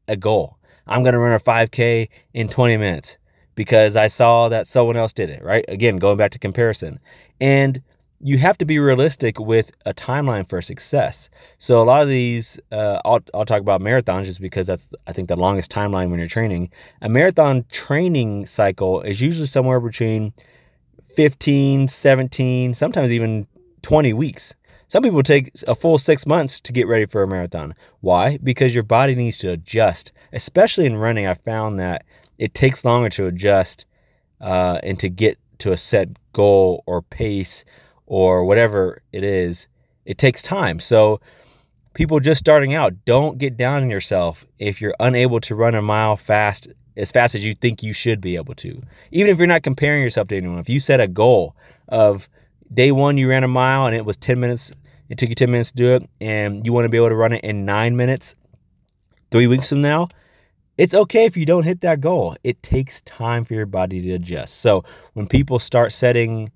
a 0.06 0.16
goal. 0.16 0.58
I'm 0.86 1.02
gonna 1.04 1.18
run 1.18 1.32
a 1.32 1.38
5K 1.38 2.08
in 2.34 2.48
20 2.48 2.76
minutes 2.76 3.16
because 3.54 3.96
I 3.96 4.08
saw 4.08 4.48
that 4.48 4.66
someone 4.66 4.96
else 4.96 5.12
did 5.12 5.30
it, 5.30 5.42
right? 5.42 5.64
Again, 5.68 5.96
going 5.96 6.16
back 6.16 6.30
to 6.32 6.38
comparison. 6.38 7.00
And 7.40 7.82
you 8.22 8.38
have 8.38 8.56
to 8.58 8.64
be 8.64 8.78
realistic 8.78 9.40
with 9.40 9.72
a 9.84 9.92
timeline 9.92 10.48
for 10.48 10.62
success. 10.62 11.28
So 11.58 11.82
a 11.82 11.84
lot 11.84 12.02
of 12.02 12.08
these, 12.08 12.58
uh, 12.70 13.00
I'll, 13.04 13.18
I'll 13.34 13.44
talk 13.44 13.60
about 13.60 13.80
marathons 13.80 14.26
just 14.26 14.40
because 14.40 14.68
that's 14.68 14.90
I 15.08 15.12
think 15.12 15.28
the 15.28 15.36
longest 15.36 15.72
timeline 15.72 16.08
when 16.08 16.20
you're 16.20 16.28
training. 16.28 16.70
A 17.00 17.08
marathon 17.08 17.64
training 17.70 18.46
cycle 18.46 19.02
is 19.02 19.20
usually 19.20 19.48
somewhere 19.48 19.80
between 19.80 20.34
15, 21.02 21.88
17, 21.88 22.74
sometimes 22.74 23.10
even 23.10 23.48
20 23.82 24.12
weeks. 24.12 24.54
Some 24.86 25.02
people 25.02 25.22
take 25.22 25.50
a 25.66 25.74
full 25.74 25.98
six 25.98 26.24
months 26.24 26.60
to 26.60 26.72
get 26.72 26.86
ready 26.86 27.06
for 27.06 27.22
a 27.22 27.26
marathon. 27.26 27.74
Why? 28.00 28.38
Because 28.42 28.74
your 28.74 28.84
body 28.84 29.14
needs 29.14 29.38
to 29.38 29.50
adjust. 29.50 30.12
Especially 30.32 30.86
in 30.86 30.96
running, 30.96 31.26
I 31.26 31.34
found 31.34 31.80
that 31.80 32.04
it 32.38 32.54
takes 32.54 32.84
longer 32.84 33.08
to 33.10 33.26
adjust 33.26 33.84
uh, 34.40 34.78
and 34.82 35.00
to 35.00 35.08
get 35.08 35.38
to 35.58 35.72
a 35.72 35.76
set 35.76 36.10
goal 36.32 36.84
or 36.86 37.02
pace 37.02 37.64
or 38.12 38.44
whatever 38.44 39.00
it 39.10 39.24
is, 39.24 39.66
it 40.04 40.18
takes 40.18 40.42
time. 40.42 40.78
So, 40.78 41.18
people 41.94 42.20
just 42.20 42.40
starting 42.40 42.74
out, 42.74 43.06
don't 43.06 43.38
get 43.38 43.56
down 43.56 43.84
on 43.84 43.88
yourself 43.88 44.44
if 44.58 44.82
you're 44.82 44.94
unable 45.00 45.40
to 45.40 45.54
run 45.54 45.74
a 45.74 45.80
mile 45.80 46.18
fast 46.18 46.68
as 46.94 47.10
fast 47.10 47.34
as 47.34 47.42
you 47.42 47.54
think 47.54 47.82
you 47.82 47.94
should 47.94 48.20
be 48.20 48.36
able 48.36 48.54
to. 48.56 48.82
Even 49.12 49.30
if 49.30 49.38
you're 49.38 49.46
not 49.46 49.62
comparing 49.62 50.02
yourself 50.02 50.28
to 50.28 50.36
anyone, 50.36 50.58
if 50.58 50.68
you 50.68 50.78
set 50.78 51.00
a 51.00 51.08
goal 51.08 51.56
of 51.88 52.28
day 52.70 52.92
one, 52.92 53.16
you 53.16 53.30
ran 53.30 53.44
a 53.44 53.48
mile 53.48 53.86
and 53.86 53.96
it 53.96 54.04
was 54.04 54.18
10 54.18 54.38
minutes, 54.38 54.72
it 55.08 55.16
took 55.16 55.30
you 55.30 55.34
10 55.34 55.50
minutes 55.50 55.70
to 55.70 55.76
do 55.76 55.94
it, 55.94 56.10
and 56.20 56.66
you 56.66 56.72
want 56.74 56.84
to 56.84 56.90
be 56.90 56.98
able 56.98 57.08
to 57.08 57.16
run 57.16 57.32
it 57.32 57.42
in 57.42 57.64
nine 57.64 57.96
minutes 57.96 58.34
three 59.30 59.46
weeks 59.46 59.70
from 59.70 59.80
now, 59.80 60.08
it's 60.76 60.92
okay 60.92 61.24
if 61.24 61.34
you 61.34 61.46
don't 61.46 61.64
hit 61.64 61.80
that 61.80 62.02
goal. 62.02 62.36
It 62.44 62.62
takes 62.62 63.00
time 63.00 63.44
for 63.44 63.54
your 63.54 63.64
body 63.64 64.02
to 64.02 64.12
adjust. 64.12 64.56
So 64.58 64.84
when 65.14 65.26
people 65.26 65.58
start 65.58 65.92
setting 65.92 66.52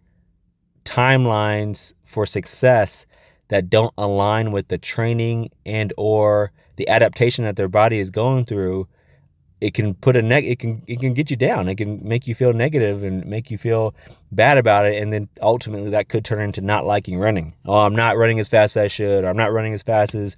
timelines 0.86 1.92
for 2.04 2.24
success 2.24 3.04
that 3.48 3.68
don't 3.68 3.92
align 3.98 4.52
with 4.52 4.68
the 4.68 4.78
training 4.78 5.50
and 5.64 5.92
or 5.96 6.52
the 6.76 6.88
adaptation 6.88 7.44
that 7.44 7.56
their 7.56 7.68
body 7.68 7.98
is 7.98 8.10
going 8.10 8.44
through 8.44 8.88
it 9.60 9.72
can 9.72 9.94
put 9.94 10.16
a 10.16 10.22
neg 10.22 10.44
it 10.44 10.58
can 10.58 10.82
it 10.86 11.00
can 11.00 11.14
get 11.14 11.30
you 11.30 11.36
down. 11.36 11.68
It 11.68 11.76
can 11.76 12.06
make 12.06 12.26
you 12.26 12.34
feel 12.34 12.52
negative 12.52 13.02
and 13.02 13.24
make 13.24 13.50
you 13.50 13.56
feel 13.56 13.94
bad 14.30 14.58
about 14.58 14.84
it 14.84 15.00
and 15.00 15.12
then 15.12 15.28
ultimately 15.40 15.90
that 15.90 16.08
could 16.08 16.24
turn 16.24 16.42
into 16.42 16.60
not 16.60 16.84
liking 16.84 17.18
running. 17.18 17.54
Oh 17.64 17.80
i'm 17.80 17.96
not 17.96 18.16
running 18.16 18.38
as 18.38 18.48
fast 18.48 18.76
as 18.76 18.84
i 18.84 18.86
should 18.86 19.24
or 19.24 19.28
i'm 19.28 19.36
not 19.36 19.52
running 19.52 19.72
as 19.72 19.82
fast 19.82 20.14
as 20.14 20.36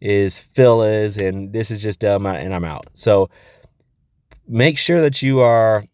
is 0.00 0.38
phil 0.38 0.82
is 0.82 1.16
and 1.16 1.52
this 1.52 1.70
is 1.70 1.82
just 1.82 2.00
dumb 2.00 2.26
and 2.26 2.54
i'm 2.54 2.64
out. 2.64 2.86
So 2.94 3.30
make 4.46 4.76
sure 4.76 5.00
that 5.00 5.22
you 5.22 5.40
are 5.40 5.84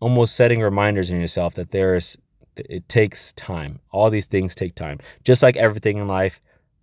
almost 0.00 0.36
setting 0.36 0.60
reminders 0.60 1.08
in 1.10 1.18
yourself 1.18 1.54
that 1.54 1.70
there's 1.70 2.18
it 2.56 2.88
takes 2.88 3.32
time. 3.32 3.80
All 3.90 4.10
these 4.10 4.26
things 4.26 4.54
take 4.54 4.74
time. 4.74 4.98
Just 5.22 5.42
like 5.42 5.56
everything 5.56 5.98
in 5.98 6.08
life, 6.08 6.40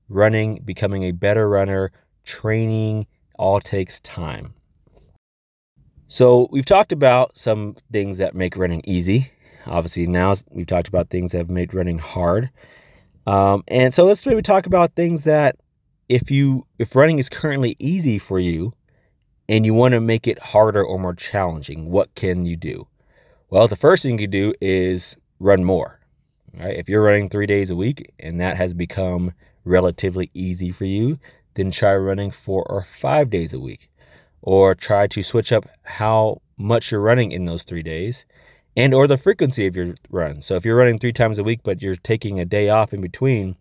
running, 0.10 0.62
becoming 0.64 1.04
a 1.04 1.12
better 1.12 1.50
runner, 1.50 1.92
training, 2.24 3.08
all 3.38 3.60
takes 3.60 4.00
time. 4.00 4.54
So, 6.08 6.50
we've 6.52 6.66
talked 6.66 6.92
about 6.92 7.38
some 7.38 7.78
things 7.92 8.18
that 8.18 8.36
make 8.36 8.58
running 8.58 8.82
easy. 8.86 9.32
Obviously, 9.66 10.08
now 10.08 10.36
we've 10.50 10.68
talked 10.68 10.90
about 10.90 11.10
things 11.10 11.32
that 11.32 11.38
have 11.38 11.50
made 11.50 11.74
running 11.74 12.00
hard. 12.00 12.50
Um, 13.26 13.64
and 13.68 13.94
so, 13.94 14.06
let's 14.06 14.26
maybe 14.26 14.42
talk 14.42 14.66
about 14.66 14.96
things 14.96 15.24
that 15.24 15.56
if 16.10 16.30
you 16.30 16.68
if 16.78 16.94
running 16.96 17.20
is 17.20 17.30
currently 17.30 17.78
easy 17.80 18.20
for 18.20 18.38
you 18.38 18.74
and 19.48 19.66
you 19.66 19.74
want 19.74 19.94
to 19.94 20.02
make 20.02 20.28
it 20.28 20.40
harder 20.40 20.84
or 20.84 21.00
more 21.00 21.16
challenging, 21.16 21.90
what 21.90 22.14
can 22.16 22.46
you 22.46 22.58
do? 22.58 22.88
Well, 23.50 23.70
the 23.70 23.78
first 23.78 24.04
thing 24.04 24.20
you 24.20 24.28
do 24.28 24.54
is 24.60 25.16
run 25.42 25.64
more. 25.64 26.00
Right? 26.54 26.78
If 26.78 26.88
you're 26.88 27.04
running 27.04 27.30
three 27.30 27.46
days 27.46 27.70
a 27.70 27.76
week 27.76 28.14
and 28.20 28.40
that 28.40 28.58
has 28.58 28.74
become 28.74 29.34
relatively 29.64 30.30
easy 30.34 30.72
for 30.72 30.86
you, 30.86 31.20
then 31.54 31.72
try 31.72 31.96
running 31.96 32.32
four 32.32 32.64
or 32.70 32.84
five 32.84 33.30
days 33.30 33.54
a 33.54 33.60
week. 33.60 33.90
Or 34.42 34.74
try 34.74 35.08
to 35.08 35.24
switch 35.24 35.52
up 35.52 35.68
how 35.86 36.42
much 36.58 36.92
you're 36.92 37.02
running 37.02 37.32
in 37.32 37.46
those 37.46 37.64
three 37.64 37.84
days 37.84 38.26
and 38.76 38.94
or 38.94 39.08
the 39.08 39.18
frequency 39.18 39.68
of 39.68 39.76
your 39.76 39.96
run. 40.10 40.42
So 40.42 40.56
if 40.56 40.66
you're 40.66 40.78
running 40.78 40.98
three 40.98 41.14
times 41.14 41.38
a 41.38 41.44
week 41.44 41.62
but 41.64 41.82
you're 41.82 41.96
taking 41.96 42.40
a 42.40 42.46
day 42.46 42.70
off 42.70 42.94
in 42.94 43.02
between, 43.02 43.56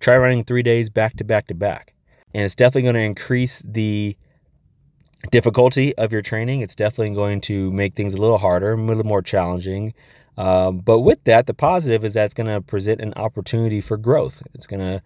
try 0.00 0.16
running 0.16 0.44
three 0.44 0.62
days 0.62 0.90
back 0.90 1.16
to 1.16 1.24
back 1.24 1.46
to 1.48 1.54
back. 1.54 1.94
And 2.34 2.44
it's 2.44 2.54
definitely 2.54 2.82
going 2.82 2.94
to 2.94 3.00
increase 3.00 3.62
the 3.64 4.16
difficulty 5.30 5.96
of 5.96 6.12
your 6.12 6.22
training. 6.22 6.62
It's 6.62 6.74
definitely 6.74 7.14
going 7.14 7.40
to 7.42 7.70
make 7.72 7.94
things 7.94 8.14
a 8.14 8.20
little 8.20 8.38
harder, 8.38 8.72
a 8.72 8.76
little 8.76 9.04
more 9.04 9.22
challenging. 9.22 9.94
Um, 10.36 10.78
but 10.78 11.00
with 11.00 11.24
that, 11.24 11.46
the 11.46 11.54
positive 11.54 12.04
is 12.04 12.14
that 12.14 12.24
it's 12.24 12.34
going 12.34 12.46
to 12.46 12.60
present 12.60 13.00
an 13.00 13.12
opportunity 13.14 13.80
for 13.80 13.96
growth. 13.96 14.42
It's 14.54 14.66
going 14.66 14.80
to 14.80 15.02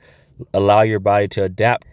allow 0.54 0.82
your 0.82 1.00
body 1.00 1.28
to 1.28 1.44
adapt. 1.44 1.86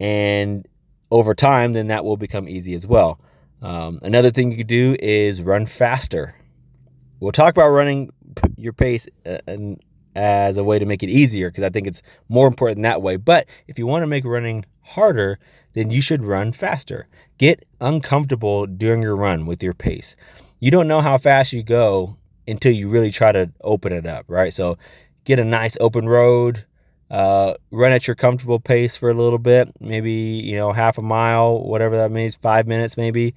And 0.00 0.66
over 1.10 1.34
time, 1.34 1.72
then 1.72 1.88
that 1.88 2.04
will 2.04 2.16
become 2.16 2.48
easy 2.48 2.74
as 2.74 2.86
well. 2.86 3.20
Um, 3.60 3.98
another 4.02 4.30
thing 4.30 4.50
you 4.50 4.56
could 4.56 4.66
do 4.66 4.96
is 5.00 5.42
run 5.42 5.66
faster. 5.66 6.34
We'll 7.20 7.32
talk 7.32 7.52
about 7.52 7.70
running 7.70 8.12
your 8.56 8.72
pace 8.72 9.08
uh, 9.26 9.38
as 10.14 10.56
a 10.56 10.64
way 10.64 10.78
to 10.78 10.86
make 10.86 11.02
it 11.02 11.10
easier 11.10 11.50
because 11.50 11.64
I 11.64 11.68
think 11.68 11.86
it's 11.86 12.02
more 12.28 12.46
important 12.46 12.82
that 12.84 13.02
way. 13.02 13.16
But 13.16 13.46
if 13.66 13.78
you 13.78 13.86
want 13.86 14.02
to 14.02 14.06
make 14.06 14.24
running 14.24 14.64
harder, 14.82 15.38
then 15.74 15.90
you 15.90 16.00
should 16.00 16.22
run 16.22 16.52
faster. 16.52 17.08
Get 17.36 17.66
uncomfortable 17.80 18.66
during 18.66 19.02
your 19.02 19.16
run 19.16 19.46
with 19.46 19.62
your 19.62 19.74
pace. 19.74 20.14
You 20.60 20.70
don't 20.70 20.88
know 20.88 21.00
how 21.00 21.18
fast 21.18 21.52
you 21.52 21.62
go 21.62 22.16
until 22.48 22.72
you 22.72 22.88
really 22.88 23.10
try 23.10 23.30
to 23.30 23.50
open 23.62 23.92
it 23.92 24.06
up, 24.06 24.24
right? 24.28 24.52
So 24.52 24.78
get 25.24 25.38
a 25.38 25.44
nice 25.44 25.76
open 25.80 26.08
road, 26.08 26.64
uh, 27.10 27.54
run 27.70 27.92
at 27.92 28.06
your 28.06 28.16
comfortable 28.16 28.58
pace 28.58 28.96
for 28.96 29.10
a 29.10 29.14
little 29.14 29.38
bit, 29.38 29.72
maybe, 29.80 30.10
you 30.10 30.56
know, 30.56 30.72
half 30.72 30.98
a 30.98 31.02
mile, 31.02 31.62
whatever 31.62 31.96
that 31.96 32.10
means, 32.10 32.34
five 32.34 32.66
minutes 32.66 32.96
maybe. 32.96 33.34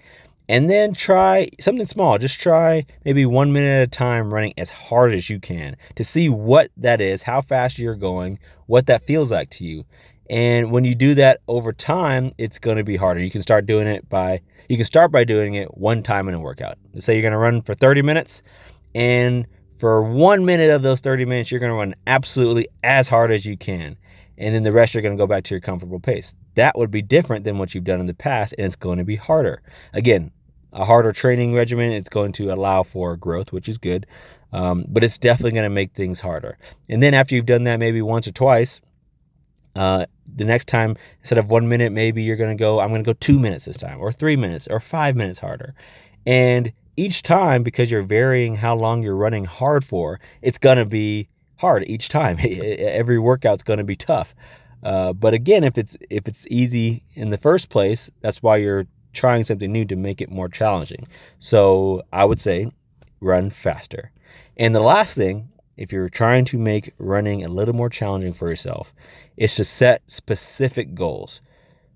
And 0.49 0.69
then 0.69 0.93
try 0.93 1.47
something 1.59 1.85
small. 1.85 2.17
Just 2.17 2.39
try 2.39 2.85
maybe 3.05 3.25
one 3.25 3.53
minute 3.53 3.81
at 3.81 3.83
a 3.83 3.87
time 3.87 4.33
running 4.33 4.53
as 4.57 4.71
hard 4.71 5.13
as 5.13 5.29
you 5.29 5.39
can 5.39 5.77
to 5.95 6.03
see 6.03 6.27
what 6.27 6.71
that 6.75 6.99
is, 6.99 7.23
how 7.23 7.41
fast 7.41 7.77
you're 7.77 7.95
going, 7.95 8.39
what 8.65 8.85
that 8.87 9.05
feels 9.05 9.31
like 9.31 9.49
to 9.51 9.65
you. 9.65 9.85
And 10.29 10.71
when 10.71 10.85
you 10.85 10.95
do 10.95 11.13
that 11.15 11.41
over 11.47 11.73
time, 11.73 12.31
it's 12.37 12.59
going 12.59 12.77
to 12.77 12.83
be 12.83 12.97
harder. 12.97 13.21
You 13.21 13.31
can 13.31 13.41
start 13.41 13.65
doing 13.65 13.87
it 13.87 14.09
by, 14.09 14.41
you 14.69 14.77
can 14.77 14.85
start 14.85 15.11
by 15.11 15.23
doing 15.25 15.55
it 15.55 15.77
one 15.77 16.03
time 16.03 16.27
in 16.27 16.33
a 16.33 16.39
workout. 16.39 16.77
Let's 16.93 17.05
say 17.05 17.13
you're 17.13 17.21
going 17.21 17.33
to 17.33 17.37
run 17.37 17.61
for 17.61 17.73
30 17.73 18.01
minutes. 18.01 18.41
And 18.93 19.47
for 19.77 20.01
one 20.03 20.45
minute 20.45 20.69
of 20.69 20.81
those 20.81 20.99
30 20.99 21.25
minutes, 21.25 21.51
you're 21.51 21.59
going 21.59 21.71
to 21.71 21.77
run 21.77 21.95
absolutely 22.05 22.67
as 22.83 23.09
hard 23.09 23.31
as 23.31 23.45
you 23.45 23.57
can. 23.57 23.97
And 24.37 24.55
then 24.55 24.63
the 24.63 24.71
rest, 24.71 24.93
you're 24.93 25.03
going 25.03 25.17
to 25.17 25.21
go 25.21 25.27
back 25.27 25.43
to 25.45 25.53
your 25.53 25.61
comfortable 25.61 25.99
pace. 25.99 26.35
That 26.55 26.77
would 26.77 26.91
be 26.91 27.01
different 27.01 27.45
than 27.45 27.57
what 27.57 27.73
you've 27.73 27.83
done 27.83 27.99
in 27.99 28.07
the 28.07 28.13
past, 28.13 28.55
and 28.57 28.65
it's 28.65 28.75
going 28.75 28.97
to 28.97 29.03
be 29.03 29.15
harder. 29.15 29.61
Again, 29.93 30.31
a 30.73 30.85
harder 30.85 31.11
training 31.11 31.53
regimen, 31.53 31.91
it's 31.91 32.09
going 32.09 32.31
to 32.33 32.51
allow 32.51 32.83
for 32.83 33.15
growth, 33.17 33.51
which 33.51 33.69
is 33.69 33.77
good, 33.77 34.05
um, 34.51 34.85
but 34.87 35.03
it's 35.03 35.17
definitely 35.17 35.51
going 35.51 35.63
to 35.63 35.69
make 35.69 35.93
things 35.93 36.21
harder. 36.21 36.57
And 36.89 37.01
then 37.01 37.13
after 37.13 37.35
you've 37.35 37.45
done 37.45 37.63
that 37.65 37.77
maybe 37.77 38.01
once 38.01 38.27
or 38.27 38.31
twice, 38.31 38.81
Uh, 39.73 40.05
the 40.35 40.43
next 40.43 40.67
time, 40.67 40.97
instead 41.19 41.37
of 41.37 41.49
one 41.49 41.67
minute, 41.67 41.93
maybe 41.93 42.21
you're 42.21 42.35
going 42.35 42.55
to 42.57 42.61
go, 42.61 42.81
I'm 42.81 42.89
going 42.89 43.03
to 43.03 43.07
go 43.07 43.17
two 43.17 43.39
minutes 43.39 43.65
this 43.65 43.77
time, 43.77 43.99
or 43.99 44.11
three 44.11 44.35
minutes, 44.35 44.67
or 44.69 44.81
five 44.81 45.15
minutes 45.15 45.39
harder. 45.39 45.73
And 46.25 46.73
each 47.01 47.23
time, 47.23 47.63
because 47.63 47.89
you're 47.89 48.03
varying 48.03 48.57
how 48.57 48.75
long 48.75 49.01
you're 49.01 49.15
running 49.15 49.45
hard 49.45 49.83
for, 49.83 50.19
it's 50.43 50.59
going 50.59 50.77
to 50.77 50.85
be 50.85 51.29
hard 51.57 51.83
each 51.87 52.09
time. 52.09 52.37
Every 52.41 53.17
workout's 53.17 53.63
going 53.63 53.79
to 53.79 53.83
be 53.83 53.95
tough. 53.95 54.35
Uh, 54.83 55.11
but 55.13 55.33
again, 55.33 55.63
if 55.63 55.77
it's 55.77 55.97
if 56.09 56.27
it's 56.27 56.45
easy 56.49 57.03
in 57.13 57.29
the 57.31 57.37
first 57.37 57.69
place, 57.69 58.09
that's 58.21 58.43
why 58.43 58.57
you're 58.57 58.85
trying 59.13 59.43
something 59.43 59.71
new 59.71 59.85
to 59.85 59.95
make 59.95 60.21
it 60.21 60.29
more 60.31 60.47
challenging. 60.47 61.07
So 61.39 62.03
I 62.13 62.25
would 62.25 62.39
say 62.39 62.71
run 63.19 63.49
faster. 63.49 64.11
And 64.55 64.75
the 64.75 64.81
last 64.81 65.15
thing, 65.15 65.49
if 65.77 65.91
you're 65.91 66.09
trying 66.09 66.45
to 66.45 66.57
make 66.57 66.93
running 66.97 67.43
a 67.43 67.49
little 67.49 67.75
more 67.75 67.89
challenging 67.89 68.33
for 68.33 68.47
yourself, 68.47 68.93
is 69.37 69.55
to 69.55 69.63
set 69.63 70.09
specific 70.09 70.93
goals. 70.93 71.41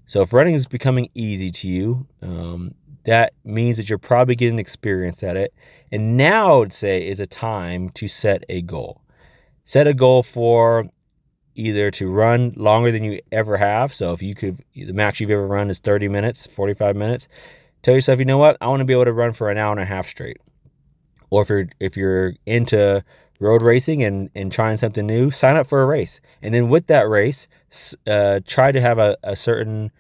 So 0.07 0.21
if 0.21 0.33
running 0.33 0.53
is 0.53 0.67
becoming 0.67 1.09
easy 1.15 1.50
to 1.51 1.67
you, 1.67 2.07
um, 2.21 2.75
that 3.05 3.33
means 3.43 3.77
that 3.77 3.89
you're 3.89 4.00
probably 4.00 4.35
getting 4.35 4.59
experience 4.59 5.24
at 5.24 5.38
it. 5.38 5.53
And 5.91 6.17
now 6.17 6.55
I 6.55 6.57
would 6.57 6.74
say 6.74 7.07
is 7.07 7.19
a 7.19 7.27
time 7.27 7.89
to 7.91 8.07
set 8.07 8.43
a 8.50 8.62
goal. 8.62 9.01
Set 9.63 9.88
a 9.88 9.93
goal 9.93 10.24
for 10.24 10.89
either 11.55 11.89
to 11.89 12.09
run 12.12 12.53
longer 12.57 12.91
than 12.91 13.03
you 13.03 13.21
ever 13.31 13.57
have. 13.57 13.93
So 13.93 14.12
if 14.12 14.21
you 14.21 14.35
could, 14.35 14.59
the 14.75 14.91
max 14.91 15.19
you've 15.19 15.29
ever 15.29 15.47
run 15.47 15.69
is 15.69 15.79
30 15.79 16.07
minutes, 16.09 16.45
45 16.45 16.95
minutes. 16.95 17.27
Tell 17.81 17.93
yourself, 17.93 18.19
you 18.19 18.25
know 18.25 18.38
what? 18.38 18.57
I 18.59 18.67
want 18.67 18.81
to 18.81 18.85
be 18.85 18.93
able 18.93 19.05
to 19.05 19.13
run 19.13 19.33
for 19.33 19.50
an 19.50 19.57
hour 19.57 19.71
and 19.71 19.79
a 19.79 19.85
half 19.85 20.07
straight. 20.07 20.38
Or 21.29 21.43
if 21.43 21.50
you're 21.50 21.67
if 21.79 21.97
you're 21.97 22.33
into 22.45 23.03
road 23.39 23.62
racing 23.62 24.03
and 24.03 24.29
and 24.35 24.51
trying 24.51 24.77
something 24.77 25.05
new, 25.05 25.31
sign 25.31 25.55
up 25.55 25.67
for 25.67 25.81
a 25.81 25.85
race. 25.85 26.19
And 26.41 26.53
then 26.53 26.69
with 26.69 26.88
that 26.88 27.07
race, 27.07 27.47
uh, 28.07 28.39
try 28.45 28.71
to 28.71 28.81
have 28.81 28.97
a, 28.97 29.17
a 29.24 29.35
certain 29.35 29.91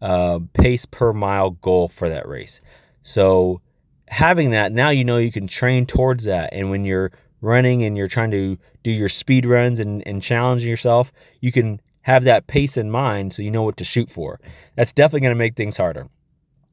uh, 0.00 0.40
pace 0.52 0.86
per 0.86 1.12
mile 1.12 1.50
goal 1.50 1.88
for 1.88 2.08
that 2.08 2.28
race. 2.28 2.60
So 3.02 3.60
having 4.08 4.50
that, 4.50 4.72
now 4.72 4.90
you 4.90 5.04
know 5.04 5.18
you 5.18 5.32
can 5.32 5.46
train 5.46 5.86
towards 5.86 6.24
that. 6.24 6.50
And 6.52 6.70
when 6.70 6.84
you're 6.84 7.12
running 7.40 7.82
and 7.82 7.96
you're 7.96 8.08
trying 8.08 8.30
to 8.32 8.58
do 8.82 8.90
your 8.90 9.08
speed 9.08 9.46
runs 9.46 9.80
and, 9.80 10.06
and 10.06 10.22
challenging 10.22 10.68
yourself, 10.68 11.12
you 11.40 11.52
can 11.52 11.80
have 12.02 12.24
that 12.24 12.46
pace 12.46 12.76
in 12.76 12.90
mind 12.90 13.32
so 13.32 13.42
you 13.42 13.50
know 13.50 13.62
what 13.62 13.76
to 13.76 13.84
shoot 13.84 14.08
for. 14.08 14.40
That's 14.76 14.92
definitely 14.92 15.20
going 15.20 15.34
to 15.34 15.38
make 15.38 15.54
things 15.54 15.76
harder. 15.76 16.08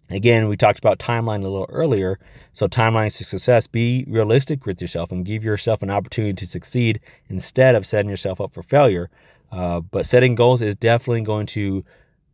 Again, 0.09 0.47
we 0.47 0.55
talked 0.55 0.79
about 0.79 0.99
timeline 0.99 1.41
a 1.41 1.49
little 1.49 1.67
earlier. 1.69 2.17
So, 2.53 2.67
timelines 2.67 3.17
to 3.17 3.25
success, 3.25 3.67
be 3.67 4.05
realistic 4.07 4.65
with 4.65 4.81
yourself 4.81 5.11
and 5.11 5.25
give 5.25 5.43
yourself 5.43 5.83
an 5.83 5.89
opportunity 5.89 6.33
to 6.33 6.47
succeed 6.47 7.01
instead 7.27 7.75
of 7.75 7.85
setting 7.85 8.09
yourself 8.09 8.39
up 8.39 8.53
for 8.53 8.63
failure. 8.63 9.09
Uh, 9.51 9.81
but 9.81 10.05
setting 10.05 10.33
goals 10.33 10.61
is 10.61 10.75
definitely 10.75 11.21
going 11.21 11.45
to 11.47 11.83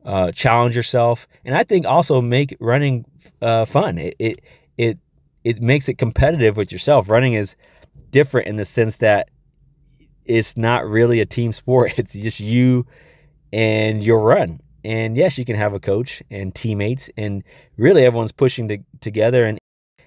uh, 0.06 0.32
challenge 0.32 0.76
yourself, 0.76 1.28
and 1.46 1.56
I 1.56 1.64
think 1.64 1.86
also 1.86 2.22
make 2.22 2.56
running 2.60 3.06
uh, 3.42 3.66
fun. 3.66 3.98
It, 3.98 4.16
it 4.20 4.40
it 4.78 5.00
it 5.44 5.62
makes 5.62 5.90
it 5.90 5.98
competitive 5.98 6.58
with 6.58 6.72
yourself. 6.72 7.10
Running 7.10 7.34
is 7.34 7.56
different 8.12 8.48
in 8.48 8.58
the 8.58 8.66
sense 8.66 8.98
that 8.98 9.30
it's 10.26 10.58
not 10.58 10.86
really 10.86 11.20
a 11.20 11.26
team 11.26 11.54
sport. 11.54 11.94
It's 11.98 12.14
just 12.14 12.40
you 12.40 12.86
and 13.52 14.04
your 14.04 14.20
run. 14.20 14.60
And 14.86 15.16
yes, 15.16 15.38
you 15.38 15.46
can 15.46 15.56
have 15.56 15.74
a 15.74 15.80
coach 15.80 16.22
and 16.30 16.54
teammates, 16.54 17.10
and 17.16 17.44
really 17.78 18.06
everyone's 18.06 18.34
pushing 18.34 18.68
to, 18.68 18.80
together, 19.00 19.46
and 19.46 19.58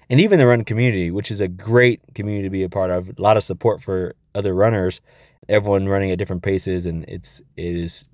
and 0.09 0.19
even 0.19 0.37
the 0.39 0.47
run 0.47 0.63
community, 0.63 1.11
which 1.11 1.31
is 1.31 1.41
a 1.41 1.47
great 1.47 2.01
community 2.13 2.43
to 2.43 2.49
be 2.51 2.63
a 2.63 2.69
part 2.69 2.91
of. 2.91 3.09
A 3.09 3.21
lot 3.21 3.37
of 3.37 3.43
support 3.43 3.81
for 3.81 4.15
other 4.35 4.53
runners. 4.53 5.01
Everyone 5.49 5.87
running 5.87 6.11
at 6.11 6.19
different 6.19 6.43
paces, 6.43 6.85
and 6.85 7.05
it's 7.07 7.41
it 7.55 7.75
is 7.75 8.07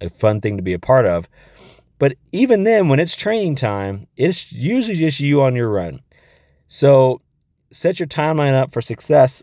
a 0.00 0.08
fun 0.08 0.40
thing 0.40 0.56
to 0.56 0.62
be 0.62 0.72
a 0.72 0.78
part 0.78 1.06
of. 1.06 1.28
But 1.98 2.16
even 2.32 2.64
then, 2.64 2.88
when 2.88 2.98
it's 2.98 3.14
training 3.14 3.56
time, 3.56 4.06
it's 4.16 4.50
usually 4.52 4.96
just 4.96 5.20
you 5.20 5.42
on 5.42 5.54
your 5.54 5.68
run. 5.68 6.00
So 6.66 7.20
set 7.70 8.00
your 8.00 8.06
timeline 8.08 8.54
up 8.54 8.72
for 8.72 8.80
success, 8.80 9.42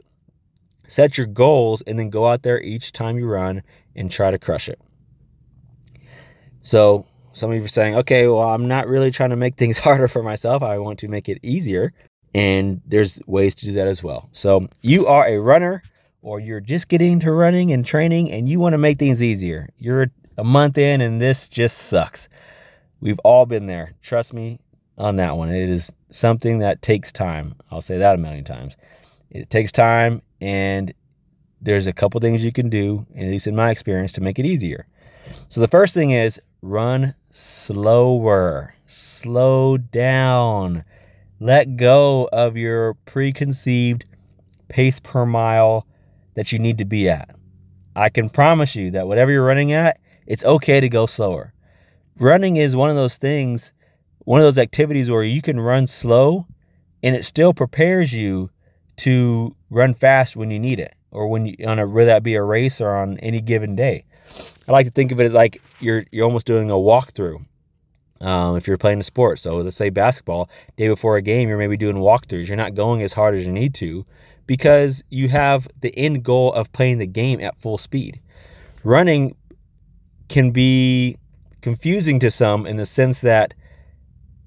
set 0.87 1.17
your 1.17 1.27
goals, 1.27 1.81
and 1.83 1.99
then 1.99 2.09
go 2.09 2.27
out 2.27 2.43
there 2.43 2.59
each 2.61 2.91
time 2.91 3.17
you 3.17 3.27
run 3.27 3.61
and 3.95 4.11
try 4.11 4.31
to 4.31 4.39
crush 4.39 4.67
it. 4.67 4.79
So 6.61 7.05
some 7.33 7.51
of 7.51 7.57
you 7.57 7.63
are 7.63 7.67
saying, 7.67 7.95
okay, 7.95 8.27
well, 8.27 8.49
I'm 8.49 8.67
not 8.67 8.87
really 8.87 9.11
trying 9.11 9.29
to 9.29 9.35
make 9.35 9.55
things 9.55 9.77
harder 9.87 10.07
for 10.07 10.23
myself. 10.23 10.63
I 10.63 10.79
want 10.79 10.99
to 10.99 11.07
make 11.07 11.29
it 11.29 11.39
easier. 11.43 11.93
And 12.33 12.81
there's 12.85 13.21
ways 13.27 13.55
to 13.55 13.65
do 13.65 13.73
that 13.73 13.87
as 13.87 14.03
well. 14.03 14.29
So 14.31 14.67
you 14.81 15.07
are 15.07 15.27
a 15.27 15.37
runner 15.37 15.83
or 16.21 16.39
you're 16.39 16.59
just 16.59 16.87
getting 16.87 17.13
into 17.13 17.31
running 17.31 17.71
and 17.71 17.85
training 17.85 18.31
and 18.31 18.49
you 18.49 18.59
want 18.59 18.73
to 18.73 18.77
make 18.77 18.99
things 18.99 19.21
easier. 19.21 19.69
You're 19.77 20.07
a 20.37 20.43
month 20.43 20.77
in 20.77 21.01
and 21.01 21.19
this 21.19 21.49
just 21.49 21.77
sucks. 21.77 22.29
We've 22.99 23.19
all 23.19 23.45
been 23.45 23.65
there. 23.65 23.93
Trust 24.01 24.33
me 24.33 24.59
on 24.97 25.15
that 25.17 25.37
one. 25.37 25.49
It 25.49 25.69
is 25.69 25.91
something 26.09 26.59
that 26.59 26.81
takes 26.81 27.11
time. 27.11 27.55
I'll 27.71 27.81
say 27.81 27.97
that 27.97 28.15
a 28.15 28.17
million 28.17 28.43
times. 28.43 28.77
It 29.29 29.49
takes 29.49 29.71
time 29.71 30.21
and 30.39 30.93
there's 31.61 31.87
a 31.87 31.93
couple 31.93 32.19
things 32.21 32.45
you 32.45 32.51
can 32.51 32.69
do, 32.69 33.05
at 33.15 33.23
least 33.23 33.47
in 33.47 33.55
my 33.55 33.71
experience, 33.71 34.13
to 34.13 34.21
make 34.21 34.39
it 34.39 34.45
easier. 34.45 34.87
So 35.49 35.59
the 35.59 35.67
first 35.67 35.93
thing 35.93 36.11
is 36.11 36.39
run 36.61 37.15
slower. 37.29 38.75
Slow 38.85 39.77
down. 39.77 40.85
Let 41.39 41.77
go 41.77 42.29
of 42.31 42.57
your 42.57 42.93
preconceived 43.05 44.05
pace 44.69 44.99
per 44.99 45.25
mile 45.25 45.85
that 46.35 46.51
you 46.51 46.59
need 46.59 46.77
to 46.77 46.85
be 46.85 47.09
at. 47.09 47.35
I 47.95 48.09
can 48.09 48.29
promise 48.29 48.75
you 48.75 48.91
that 48.91 49.07
whatever 49.07 49.31
you're 49.31 49.45
running 49.45 49.71
at, 49.71 49.99
it's 50.27 50.43
okay 50.43 50.79
to 50.79 50.89
go 50.89 51.05
slower. 51.05 51.53
Running 52.19 52.57
is 52.57 52.75
one 52.75 52.89
of 52.89 52.95
those 52.95 53.17
things, 53.17 53.73
one 54.19 54.39
of 54.39 54.45
those 54.45 54.59
activities 54.59 55.09
where 55.09 55.23
you 55.23 55.41
can 55.41 55.59
run 55.59 55.87
slow 55.87 56.45
and 57.01 57.15
it 57.15 57.25
still 57.25 57.53
prepares 57.53 58.13
you 58.13 58.49
to 58.97 59.55
run 59.69 59.93
fast 59.93 60.35
when 60.35 60.51
you 60.51 60.59
need 60.59 60.79
it 60.79 60.93
or 61.11 61.27
when 61.27 61.45
you 61.45 61.55
on 61.65 61.79
a 61.79 61.87
whether 61.87 62.07
that 62.07 62.23
be 62.23 62.35
a 62.35 62.43
race 62.43 62.81
or 62.81 62.95
on 62.95 63.17
any 63.19 63.39
given 63.39 63.75
day. 63.75 64.03
I 64.67 64.71
like 64.71 64.85
to 64.85 64.91
think 64.91 65.11
of 65.11 65.21
it 65.21 65.25
as 65.25 65.33
like 65.33 65.61
you're 65.79 66.05
you're 66.11 66.25
almost 66.25 66.45
doing 66.45 66.69
a 66.69 66.75
walkthrough. 66.75 67.45
Um, 68.19 68.57
if 68.57 68.67
you're 68.67 68.79
playing 68.79 68.99
a 68.99 69.03
sport, 69.03 69.37
so 69.37 69.57
let's 69.57 69.75
say 69.75 69.91
basketball, 69.91 70.49
day 70.75 70.87
before 70.87 71.17
a 71.17 71.21
game, 71.21 71.49
you're 71.49 71.57
maybe 71.59 71.77
doing 71.77 71.97
walkthroughs. 71.97 72.47
You're 72.47 72.57
not 72.57 72.73
going 72.73 73.03
as 73.03 73.13
hard 73.13 73.35
as 73.35 73.45
you 73.45 73.51
need 73.51 73.75
to 73.75 74.07
because 74.47 75.03
you 75.09 75.29
have 75.29 75.67
the 75.81 75.95
end 75.95 76.23
goal 76.23 76.51
of 76.51 76.71
playing 76.71 76.97
the 76.97 77.05
game 77.05 77.39
at 77.39 77.59
full 77.59 77.77
speed. 77.77 78.19
Running 78.83 79.35
can 80.29 80.51
be 80.51 81.17
confusing 81.61 82.19
to 82.19 82.31
some 82.31 82.65
in 82.65 82.77
the 82.77 82.85
sense 82.85 83.21
that 83.21 83.53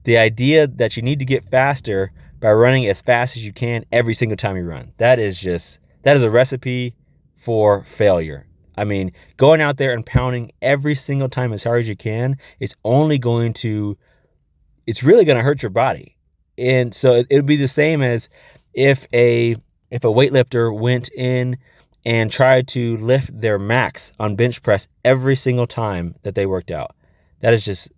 the 0.04 0.16
idea 0.16 0.66
that 0.66 0.96
you 0.96 1.02
need 1.02 1.18
to 1.18 1.24
get 1.24 1.44
faster 1.44 2.12
by 2.40 2.50
running 2.50 2.86
as 2.86 3.02
fast 3.02 3.36
as 3.36 3.44
you 3.44 3.52
can 3.52 3.84
every 3.92 4.14
single 4.14 4.36
time 4.36 4.56
you 4.56 4.64
run. 4.64 4.92
That 4.96 5.18
is 5.18 5.38
just 5.38 5.78
that 6.02 6.16
is 6.16 6.22
a 6.22 6.30
recipe 6.30 6.94
for 7.36 7.82
failure. 7.82 8.46
I 8.76 8.84
mean, 8.84 9.12
going 9.36 9.60
out 9.60 9.76
there 9.76 9.92
and 9.92 10.06
pounding 10.06 10.52
every 10.62 10.94
single 10.94 11.28
time 11.28 11.52
as 11.52 11.64
hard 11.64 11.80
as 11.80 11.88
you 11.88 11.96
can, 11.96 12.38
it's 12.58 12.74
only 12.84 13.18
going 13.18 13.52
to 13.54 13.98
it's 14.86 15.02
really 15.02 15.24
going 15.24 15.36
to 15.36 15.44
hurt 15.44 15.62
your 15.62 15.70
body. 15.70 16.16
And 16.56 16.94
so 16.94 17.14
it, 17.14 17.26
would 17.30 17.46
be 17.46 17.56
the 17.56 17.68
same 17.68 18.02
as 18.02 18.28
if 18.72 19.06
a 19.12 19.56
if 19.90 20.04
a 20.04 20.08
weightlifter 20.08 20.76
went 20.76 21.10
in 21.12 21.58
and 22.04 22.30
tried 22.30 22.66
to 22.68 22.96
lift 22.96 23.40
their 23.40 23.58
max 23.58 24.12
on 24.18 24.36
bench 24.36 24.62
press 24.62 24.88
every 25.04 25.36
single 25.36 25.66
time 25.66 26.14
that 26.22 26.34
they 26.34 26.46
worked 26.46 26.70
out. 26.70 26.94
That 27.40 27.54
is 27.54 27.64
just 27.64 27.90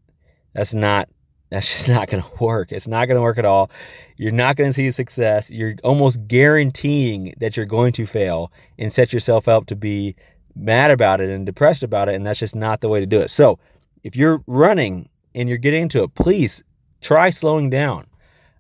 that's 0.55 0.75
not 0.75 1.09
that's 1.51 1.71
just 1.71 1.89
not 1.97 2.09
going 2.09 2.23
to 2.23 2.31
work. 2.45 2.73
It's 2.73 2.89
not 2.89 3.07
going 3.07 3.17
to 3.17 3.23
work 3.23 3.39
at 3.39 3.45
all. 3.45 3.71
You're 4.17 4.33
not 4.33 4.57
going 4.57 4.71
to 4.71 4.75
see 4.75 4.91
success. 4.91 5.51
You're 5.51 5.75
almost 5.85 6.27
guaranteeing 6.27 7.35
that 7.39 7.57
you're 7.57 7.67
going 7.67 7.93
to 7.95 8.07
fail 8.07 8.51
and 8.79 8.93
set 8.93 9.13
yourself 9.13 9.49
up 9.49 9.67
to 9.67 9.77
be 9.77 10.17
mad 10.55 10.91
about 10.91 11.21
it 11.21 11.31
and 11.31 11.47
depressed 11.47 11.83
about 11.83 12.09
it 12.09 12.15
and 12.15 12.27
that's 12.27 12.41
just 12.41 12.55
not 12.55 12.81
the 12.81 12.89
way 12.89 13.01
to 13.01 13.07
do 13.07 13.21
it. 13.21 13.29
So, 13.29 13.59
if 14.03 14.17
you're 14.17 14.43
running 14.49 15.09
and 15.35 15.49
you're 15.49 15.59
getting 15.59 15.83
into 15.83 16.03
it, 16.03 16.15
please 16.15 16.65
try 17.01 17.31
slowing 17.31 17.71
down. 17.71 18.07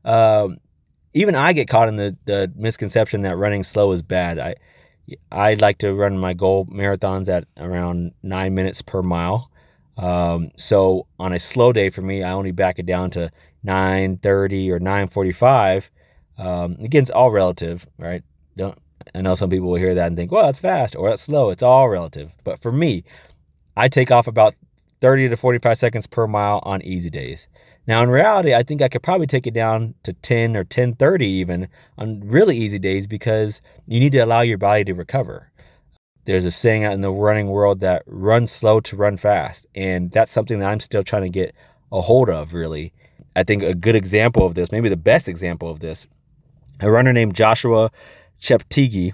Um, 0.04 0.58
even 1.14 1.34
I 1.34 1.52
get 1.52 1.68
caught 1.68 1.88
in 1.88 1.96
the 1.96 2.16
the 2.24 2.52
misconception 2.56 3.22
that 3.22 3.36
running 3.36 3.62
slow 3.62 3.92
is 3.92 4.02
bad. 4.02 4.38
I 4.38 4.54
I 5.30 5.54
like 5.54 5.78
to 5.78 5.94
run 5.94 6.18
my 6.18 6.32
goal 6.34 6.66
marathons 6.66 7.28
at 7.28 7.44
around 7.56 8.12
nine 8.22 8.54
minutes 8.54 8.82
per 8.82 9.02
mile. 9.02 9.50
Um, 9.96 10.50
so 10.56 11.06
on 11.18 11.32
a 11.32 11.38
slow 11.38 11.72
day 11.72 11.90
for 11.90 12.02
me, 12.02 12.22
I 12.22 12.32
only 12.32 12.52
back 12.52 12.78
it 12.78 12.86
down 12.86 13.10
to 13.10 13.30
9:30 13.64 14.70
or 14.70 14.78
9:45. 14.78 15.90
Um, 16.38 16.76
again, 16.80 17.02
it's 17.02 17.10
all 17.10 17.30
relative, 17.30 17.86
right? 17.98 18.22
Don't 18.56 18.78
I 19.14 19.20
know 19.20 19.34
some 19.34 19.50
people 19.50 19.68
will 19.68 19.76
hear 19.76 19.94
that 19.94 20.06
and 20.06 20.16
think, 20.16 20.30
well, 20.30 20.46
that's 20.46 20.60
fast 20.60 20.96
or 20.96 21.10
that's 21.10 21.22
slow. 21.22 21.50
It's 21.50 21.62
all 21.62 21.88
relative. 21.88 22.32
But 22.44 22.60
for 22.60 22.72
me, 22.72 23.04
I 23.76 23.88
take 23.88 24.10
off 24.10 24.26
about 24.26 24.54
30 25.02 25.28
to 25.28 25.36
45 25.36 25.76
seconds 25.76 26.06
per 26.06 26.26
mile 26.26 26.60
on 26.62 26.80
easy 26.80 27.10
days. 27.10 27.48
Now, 27.86 28.02
in 28.02 28.08
reality, 28.08 28.54
I 28.54 28.62
think 28.62 28.80
I 28.80 28.88
could 28.88 29.02
probably 29.02 29.26
take 29.26 29.46
it 29.46 29.52
down 29.52 29.94
to 30.04 30.14
10 30.14 30.56
or 30.56 30.64
10:30 30.64 31.26
even 31.26 31.68
on 31.98 32.20
really 32.20 32.56
easy 32.56 32.78
days 32.78 33.06
because 33.06 33.60
you 33.86 34.00
need 34.00 34.12
to 34.12 34.20
allow 34.20 34.40
your 34.40 34.58
body 34.58 34.84
to 34.84 34.94
recover. 34.94 35.52
there's 36.24 36.44
a 36.44 36.50
saying 36.50 36.84
out 36.84 36.92
in 36.92 37.00
the 37.00 37.10
running 37.10 37.48
world 37.48 37.80
that 37.80 38.02
run 38.06 38.46
slow 38.46 38.80
to 38.80 38.96
run 38.96 39.16
fast. 39.16 39.66
And 39.74 40.10
that's 40.10 40.32
something 40.32 40.58
that 40.60 40.66
I'm 40.70 40.80
still 40.80 41.02
trying 41.02 41.22
to 41.22 41.28
get 41.28 41.54
a 41.90 42.00
hold 42.00 42.30
of, 42.30 42.54
really. 42.54 42.92
I 43.34 43.42
think 43.42 43.62
a 43.62 43.74
good 43.74 43.96
example 43.96 44.46
of 44.46 44.54
this, 44.54 44.70
maybe 44.70 44.88
the 44.88 44.96
best 44.96 45.28
example 45.28 45.70
of 45.70 45.80
this, 45.80 46.06
a 46.80 46.90
runner 46.90 47.12
named 47.12 47.34
Joshua 47.34 47.90
Cheptegei, 48.40 49.12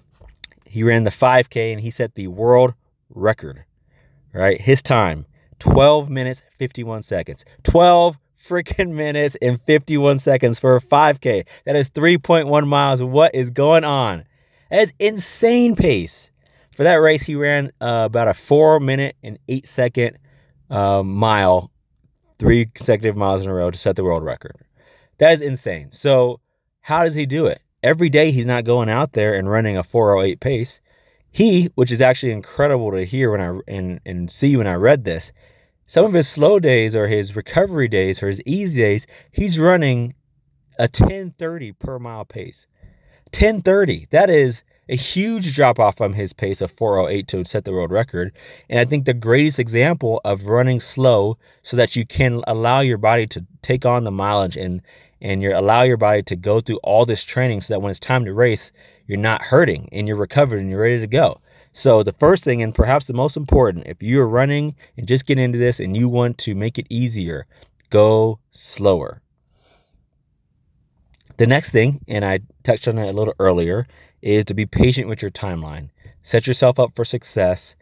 he 0.67 0.83
ran 0.83 1.05
the 1.05 1.11
5K 1.11 1.73
and 1.73 1.81
he 1.81 1.91
set 1.91 2.15
the 2.15 2.29
world 2.29 2.75
record, 3.09 3.65
right? 4.33 4.61
His 4.61 4.83
time, 4.83 5.25
12 5.59 6.11
minutes, 6.11 6.43
51 6.59 7.03
seconds. 7.03 7.45
12 7.65 8.19
freaking 8.41 8.93
minutes 8.95 9.37
and 9.43 9.61
51 9.63 10.19
seconds 10.19 10.59
for 10.61 10.77
a 10.77 10.81
5K. 10.81 11.47
That 11.65 11.77
is 11.77 11.91
3.1 11.91 12.67
miles. 12.67 13.03
What 13.03 13.35
is 13.35 13.51
going 13.51 13.85
on? 13.85 14.25
That 14.71 14.81
is 14.81 14.95
insane 14.99 15.77
pace. 15.77 16.31
For 16.79 16.85
that 16.85 16.97
race, 16.97 17.25
he 17.25 17.35
ran 17.35 17.73
uh, 17.81 18.05
about 18.07 18.29
a 18.29 18.35
four 18.35 18.79
minute 18.79 19.17
and 19.23 19.39
eight 19.49 19.67
second 19.67 20.19
uh, 20.71 21.03
mile, 21.03 21.73
three 22.39 22.67
consecutive 22.67 23.17
miles 23.17 23.41
in 23.41 23.51
a 23.51 23.55
row 23.55 23.71
to 23.73 23.77
set 23.77 23.97
the 23.97 24.05
world 24.05 24.23
record. 24.23 24.55
That 25.19 25.33
is 25.33 25.41
insane. 25.41 25.91
So, 25.91 26.39
how 26.83 27.03
does 27.03 27.17
he 27.17 27.27
do 27.27 27.47
it? 27.47 27.61
Every 27.83 28.09
day, 28.09 28.31
he's 28.31 28.47
not 28.47 28.65
going 28.65 28.89
out 28.89 29.15
there 29.15 29.35
and 29.35 29.51
running 29.51 29.77
a 29.77 29.83
408 29.83 30.39
pace. 30.39 30.81
He, 31.31 31.71
which 31.75 31.91
is 31.91 32.03
actually 32.03 32.33
incredible 32.33 32.91
to 32.93 33.05
hear 33.05 33.31
when 33.31 33.41
I 33.41 33.61
and, 33.69 34.01
and 34.05 34.31
see 34.31 34.57
when 34.57 34.67
I 34.67 34.75
read 34.75 35.05
this, 35.05 35.33
some 35.87 36.05
of 36.05 36.15
his 36.15 36.29
slow 36.29 36.59
days 36.59 36.95
or 36.95 37.07
his 37.07 37.35
recovery 37.35 37.89
days 37.89 38.23
or 38.23 38.29
his 38.29 38.43
easy 38.43 38.79
days, 38.79 39.07
he's 39.31 39.59
running 39.59 40.15
a 40.79 40.83
1030 40.83 41.73
per 41.73 41.99
mile 41.99 42.25
pace. 42.25 42.67
1030. 43.33 44.07
That 44.11 44.31
is 44.31 44.63
a 44.89 44.97
huge 44.97 45.55
drop 45.55 45.79
off 45.79 45.97
from 45.97 46.15
his 46.15 46.33
pace 46.33 46.61
of 46.61 46.71
408 46.71 47.29
to 47.29 47.45
set 47.45 47.65
the 47.65 47.73
world 47.73 47.91
record. 47.91 48.35
And 48.71 48.81
I 48.81 48.85
think 48.85 49.05
the 49.05 49.15
greatest 49.15 49.59
example 49.59 50.21
of 50.25 50.47
running 50.47 50.81
slow 50.81 51.37
so 51.63 51.77
that 51.77 51.95
you 51.95 52.07
can 52.07 52.43
allow 52.47 52.81
your 52.81 52.99
body 52.99 53.27
to 53.29 53.47
take 53.63 53.85
on 53.85 54.05
the 54.05 54.11
mileage 54.11 54.57
and 54.57 54.81
and 55.21 55.43
you 55.43 55.57
allow 55.57 55.83
your 55.83 55.97
body 55.97 56.23
to 56.23 56.37
go 56.37 56.61
through 56.61 56.79
all 56.83 57.05
this 57.05 57.25
training 57.25 57.61
so 57.61 57.75
that 57.75 57.81
when 57.81 57.91
it's 57.91 58.01
time 58.01 58.25
to 58.25 58.33
race, 58.33 58.73
you're 59.07 59.19
not 59.19 59.43
hurting 59.43 59.89
and 59.93 60.07
you're 60.07 60.17
recovered 60.17 60.61
and 60.61 60.71
you're 60.71 60.81
ready 60.81 61.01
to 61.01 61.07
go. 61.07 61.41
So, 61.73 62.03
the 62.03 62.13
first 62.13 62.45
thing, 62.45 62.63
and 62.63 62.75
perhaps 62.75 63.07
the 63.07 63.13
most 63.13 63.37
important, 63.37 63.87
if 63.87 64.03
you're 64.03 64.27
running 64.27 64.75
and 64.97 65.07
just 65.07 65.27
get 65.27 65.39
into 65.39 65.59
this 65.59 65.79
and 65.79 65.97
you 65.97 66.09
want 66.09 66.39
to 66.39 66.55
make 66.55 66.79
it 66.79 66.87
easier, 66.89 67.47
go 67.91 68.41
slower. 68.51 69.23
The 71.37 71.47
next 71.47 71.71
thing, 71.71 72.01
and 72.09 72.25
I 72.25 72.41
touched 72.65 72.89
on 72.89 72.99
it 72.99 73.09
a 73.09 73.13
little 73.13 73.35
earlier, 73.39 73.87
is 74.21 74.45
to 74.47 74.55
be 74.55 74.67
patient 74.67 75.09
with 75.09 75.23
your 75.23 75.31
timeline. 75.31 75.91
Set 76.23 76.47
yourself 76.47 76.81
up 76.81 76.97
for 76.97 77.05
success. 77.05 77.77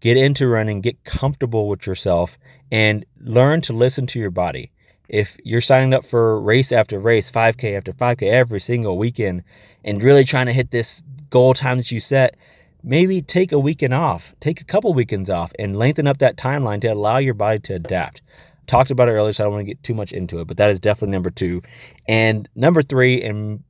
Get 0.00 0.16
into 0.16 0.48
running, 0.48 0.80
get 0.80 1.04
comfortable 1.04 1.68
with 1.68 1.86
yourself, 1.86 2.38
and 2.72 3.04
learn 3.20 3.60
to 3.62 3.72
listen 3.72 4.06
to 4.08 4.18
your 4.18 4.30
body. 4.30 4.72
If 5.08 5.36
you're 5.44 5.60
signing 5.60 5.94
up 5.94 6.04
for 6.04 6.40
race 6.40 6.72
after 6.72 6.98
race, 6.98 7.30
5K 7.30 7.76
after 7.76 7.92
5K 7.92 8.22
every 8.22 8.60
single 8.60 8.98
weekend, 8.98 9.42
and 9.84 10.02
really 10.02 10.24
trying 10.24 10.46
to 10.46 10.52
hit 10.52 10.70
this 10.70 11.02
goal 11.30 11.54
time 11.54 11.78
that 11.78 11.90
you 11.90 12.00
set, 12.00 12.36
maybe 12.82 13.22
take 13.22 13.52
a 13.52 13.58
weekend 13.58 13.94
off, 13.94 14.34
take 14.40 14.60
a 14.60 14.64
couple 14.64 14.92
weekends 14.94 15.30
off, 15.30 15.52
and 15.58 15.76
lengthen 15.76 16.06
up 16.06 16.18
that 16.18 16.36
timeline 16.36 16.80
to 16.80 16.88
allow 16.88 17.18
your 17.18 17.34
body 17.34 17.58
to 17.60 17.74
adapt. 17.74 18.22
Talked 18.66 18.90
about 18.90 19.08
it 19.08 19.12
earlier, 19.12 19.32
so 19.32 19.44
I 19.44 19.46
don't 19.46 19.54
want 19.54 19.66
to 19.66 19.72
get 19.72 19.82
too 19.82 19.94
much 19.94 20.12
into 20.12 20.40
it, 20.40 20.46
but 20.46 20.56
that 20.56 20.70
is 20.70 20.80
definitely 20.80 21.12
number 21.12 21.30
two. 21.30 21.62
And 22.08 22.48
number 22.56 22.82
three, 22.82 23.22
and 23.22 23.62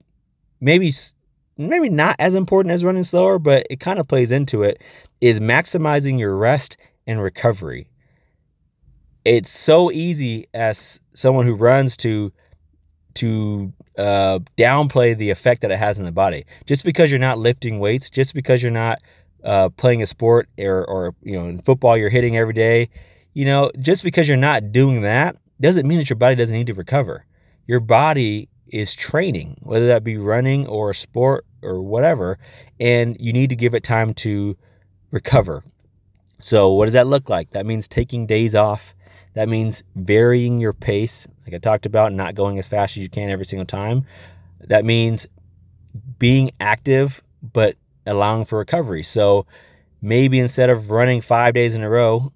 maybe 0.60 0.92
maybe 1.58 1.88
not 1.88 2.16
as 2.18 2.34
important 2.34 2.72
as 2.72 2.84
running 2.84 3.02
slower, 3.02 3.38
but 3.38 3.66
it 3.70 3.80
kind 3.80 3.98
of 3.98 4.08
plays 4.08 4.30
into 4.30 4.62
it, 4.62 4.82
is 5.20 5.40
maximizing 5.40 6.18
your 6.18 6.36
rest 6.36 6.76
and 7.06 7.22
recovery. 7.22 7.88
It's 9.26 9.50
so 9.50 9.90
easy 9.90 10.46
as 10.54 11.00
someone 11.12 11.46
who 11.46 11.54
runs 11.54 11.96
to 11.96 12.32
to 13.14 13.72
uh, 13.98 14.38
downplay 14.56 15.18
the 15.18 15.30
effect 15.30 15.62
that 15.62 15.72
it 15.72 15.78
has 15.80 15.98
in 15.98 16.04
the 16.04 16.12
body. 16.12 16.44
Just 16.64 16.84
because 16.84 17.10
you're 17.10 17.18
not 17.18 17.36
lifting 17.36 17.80
weights, 17.80 18.08
just 18.08 18.34
because 18.34 18.62
you're 18.62 18.70
not 18.70 19.00
uh, 19.42 19.70
playing 19.70 20.00
a 20.00 20.06
sport 20.06 20.48
or, 20.56 20.84
or, 20.84 21.14
you 21.22 21.32
know, 21.32 21.46
in 21.46 21.58
football 21.58 21.96
you're 21.96 22.08
hitting 22.08 22.36
every 22.36 22.52
day, 22.52 22.88
you 23.34 23.44
know, 23.44 23.68
just 23.80 24.04
because 24.04 24.28
you're 24.28 24.36
not 24.36 24.70
doing 24.70 25.00
that 25.00 25.36
doesn't 25.60 25.88
mean 25.88 25.98
that 25.98 26.08
your 26.08 26.18
body 26.18 26.36
doesn't 26.36 26.56
need 26.56 26.68
to 26.68 26.74
recover. 26.74 27.26
Your 27.66 27.80
body 27.80 28.48
is 28.68 28.94
training, 28.94 29.56
whether 29.60 29.88
that 29.88 30.04
be 30.04 30.18
running 30.18 30.68
or 30.68 30.90
a 30.90 30.94
sport 30.94 31.44
or 31.62 31.82
whatever, 31.82 32.38
and 32.78 33.16
you 33.18 33.32
need 33.32 33.50
to 33.50 33.56
give 33.56 33.74
it 33.74 33.82
time 33.82 34.14
to 34.14 34.56
recover. 35.10 35.64
So, 36.38 36.70
what 36.72 36.84
does 36.84 36.94
that 36.94 37.08
look 37.08 37.28
like? 37.28 37.50
That 37.50 37.66
means 37.66 37.88
taking 37.88 38.26
days 38.26 38.54
off 38.54 38.94
that 39.36 39.50
means 39.50 39.84
varying 39.94 40.60
your 40.62 40.72
pace, 40.72 41.28
like 41.44 41.54
I 41.54 41.58
talked 41.58 41.84
about, 41.84 42.10
not 42.14 42.34
going 42.34 42.58
as 42.58 42.66
fast 42.66 42.96
as 42.96 43.02
you 43.02 43.10
can 43.10 43.28
every 43.28 43.44
single 43.44 43.66
time. 43.66 44.06
That 44.60 44.82
means 44.82 45.26
being 46.18 46.52
active, 46.58 47.22
but 47.42 47.76
allowing 48.06 48.46
for 48.46 48.58
recovery. 48.58 49.02
So 49.02 49.44
maybe 50.00 50.38
instead 50.38 50.70
of 50.70 50.90
running 50.90 51.20
five 51.20 51.52
days 51.52 51.74
in 51.74 51.82
a 51.82 51.90
row, 51.90 52.32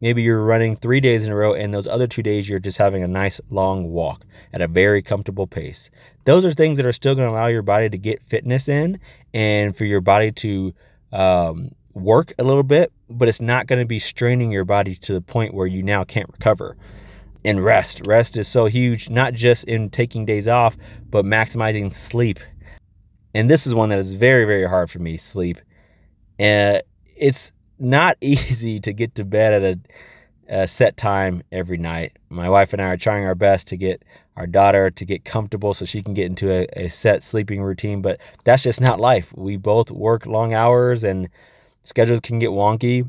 maybe 0.00 0.22
you're 0.22 0.42
running 0.42 0.74
three 0.74 1.00
days 1.00 1.22
in 1.22 1.30
a 1.30 1.36
row, 1.36 1.52
and 1.52 1.74
those 1.74 1.86
other 1.86 2.06
two 2.06 2.22
days 2.22 2.48
you're 2.48 2.58
just 2.58 2.78
having 2.78 3.02
a 3.02 3.08
nice 3.08 3.38
long 3.50 3.90
walk 3.90 4.24
at 4.54 4.62
a 4.62 4.68
very 4.68 5.02
comfortable 5.02 5.46
pace. 5.46 5.90
Those 6.24 6.46
are 6.46 6.52
things 6.52 6.78
that 6.78 6.86
are 6.86 6.92
still 6.92 7.14
going 7.14 7.28
to 7.28 7.32
allow 7.32 7.48
your 7.48 7.60
body 7.60 7.90
to 7.90 7.98
get 7.98 8.22
fitness 8.22 8.68
in 8.68 9.00
and 9.34 9.76
for 9.76 9.84
your 9.84 10.00
body 10.00 10.32
to 10.32 10.72
um, 11.12 11.72
work 11.94 12.32
a 12.38 12.44
little 12.44 12.62
bit, 12.62 12.92
but 13.08 13.28
it's 13.28 13.40
not 13.40 13.66
going 13.66 13.80
to 13.80 13.86
be 13.86 13.98
straining 13.98 14.50
your 14.50 14.64
body 14.64 14.94
to 14.94 15.12
the 15.12 15.20
point 15.20 15.54
where 15.54 15.66
you 15.66 15.82
now 15.82 16.04
can't 16.04 16.28
recover. 16.30 16.76
And 17.44 17.62
rest. 17.62 18.02
Rest 18.06 18.36
is 18.36 18.46
so 18.46 18.66
huge, 18.66 19.10
not 19.10 19.34
just 19.34 19.64
in 19.64 19.90
taking 19.90 20.24
days 20.24 20.46
off, 20.46 20.76
but 21.10 21.24
maximizing 21.24 21.90
sleep. 21.90 22.38
And 23.34 23.50
this 23.50 23.66
is 23.66 23.74
one 23.74 23.88
that 23.88 23.98
is 23.98 24.12
very, 24.12 24.44
very 24.44 24.68
hard 24.68 24.90
for 24.90 25.00
me 25.00 25.16
sleep. 25.16 25.58
And 26.38 26.82
it's 27.16 27.50
not 27.78 28.16
easy 28.20 28.78
to 28.80 28.92
get 28.92 29.16
to 29.16 29.24
bed 29.24 29.62
at 29.62 29.78
a, 30.48 30.62
a 30.62 30.66
set 30.68 30.96
time 30.96 31.42
every 31.50 31.78
night. 31.78 32.16
My 32.28 32.48
wife 32.48 32.72
and 32.72 32.80
I 32.80 32.86
are 32.86 32.96
trying 32.96 33.24
our 33.24 33.34
best 33.34 33.66
to 33.68 33.76
get 33.76 34.04
our 34.36 34.46
daughter 34.46 34.90
to 34.90 35.04
get 35.04 35.24
comfortable 35.24 35.74
so 35.74 35.84
she 35.84 36.02
can 36.02 36.14
get 36.14 36.26
into 36.26 36.50
a, 36.50 36.66
a 36.84 36.88
set 36.88 37.22
sleeping 37.22 37.62
routine, 37.62 38.00
but 38.00 38.20
that's 38.44 38.62
just 38.62 38.80
not 38.80 38.98
life. 38.98 39.32
We 39.36 39.56
both 39.56 39.90
work 39.90 40.26
long 40.26 40.54
hours 40.54 41.04
and 41.04 41.28
schedules 41.84 42.20
can 42.20 42.38
get 42.38 42.50
wonky. 42.50 43.08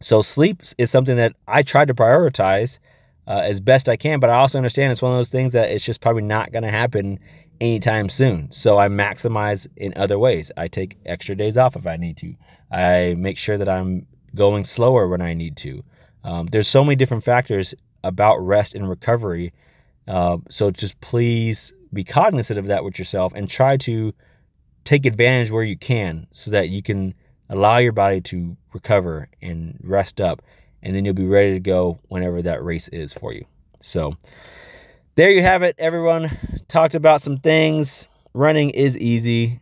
So 0.00 0.22
sleep 0.22 0.62
is 0.78 0.90
something 0.90 1.16
that 1.16 1.36
I 1.46 1.62
try 1.62 1.84
to 1.84 1.94
prioritize 1.94 2.78
uh, 3.26 3.40
as 3.44 3.60
best 3.60 3.88
I 3.88 3.96
can, 3.96 4.18
but 4.20 4.30
I 4.30 4.34
also 4.34 4.58
understand 4.58 4.90
it's 4.90 5.02
one 5.02 5.12
of 5.12 5.18
those 5.18 5.30
things 5.30 5.52
that 5.52 5.70
it's 5.70 5.84
just 5.84 6.00
probably 6.00 6.22
not 6.22 6.52
going 6.52 6.64
to 6.64 6.70
happen 6.70 7.20
anytime 7.60 8.08
soon. 8.08 8.50
So 8.50 8.78
I 8.78 8.88
maximize 8.88 9.68
in 9.76 9.92
other 9.96 10.18
ways. 10.18 10.50
I 10.56 10.66
take 10.68 10.98
extra 11.06 11.36
days 11.36 11.56
off 11.56 11.76
if 11.76 11.86
I 11.86 11.96
need 11.96 12.16
to. 12.18 12.34
I 12.70 13.14
make 13.16 13.38
sure 13.38 13.56
that 13.56 13.68
I'm 13.68 14.06
going 14.34 14.64
slower 14.64 15.06
when 15.06 15.22
I 15.22 15.34
need 15.34 15.56
to. 15.58 15.84
Um, 16.24 16.46
there's 16.46 16.68
so 16.68 16.82
many 16.82 16.96
different 16.96 17.22
factors 17.22 17.74
about 18.02 18.38
rest 18.38 18.74
and 18.74 18.88
recovery. 18.88 19.52
Uh, 20.08 20.38
so 20.50 20.70
just 20.70 21.00
please 21.00 21.72
be 21.92 22.02
cognizant 22.02 22.58
of 22.58 22.66
that 22.66 22.82
with 22.82 22.98
yourself 22.98 23.32
and 23.34 23.48
try 23.48 23.76
to 23.76 24.12
take 24.84 25.06
advantage 25.06 25.50
where 25.50 25.62
you 25.62 25.76
can 25.76 26.26
so 26.32 26.50
that 26.50 26.68
you 26.68 26.82
can 26.82 27.14
allow 27.52 27.76
your 27.78 27.92
body 27.92 28.20
to 28.22 28.56
recover 28.72 29.28
and 29.40 29.78
rest 29.82 30.20
up, 30.20 30.42
and 30.82 30.96
then 30.96 31.04
you'll 31.04 31.14
be 31.14 31.26
ready 31.26 31.52
to 31.52 31.60
go 31.60 32.00
whenever 32.08 32.42
that 32.42 32.64
race 32.64 32.88
is 32.88 33.12
for 33.12 33.32
you. 33.32 33.44
So, 33.80 34.16
there 35.14 35.30
you 35.30 35.42
have 35.42 35.62
it, 35.62 35.76
everyone. 35.78 36.30
Talked 36.68 36.94
about 36.94 37.20
some 37.20 37.36
things. 37.36 38.08
Running 38.32 38.70
is 38.70 38.96
easy. 38.96 39.60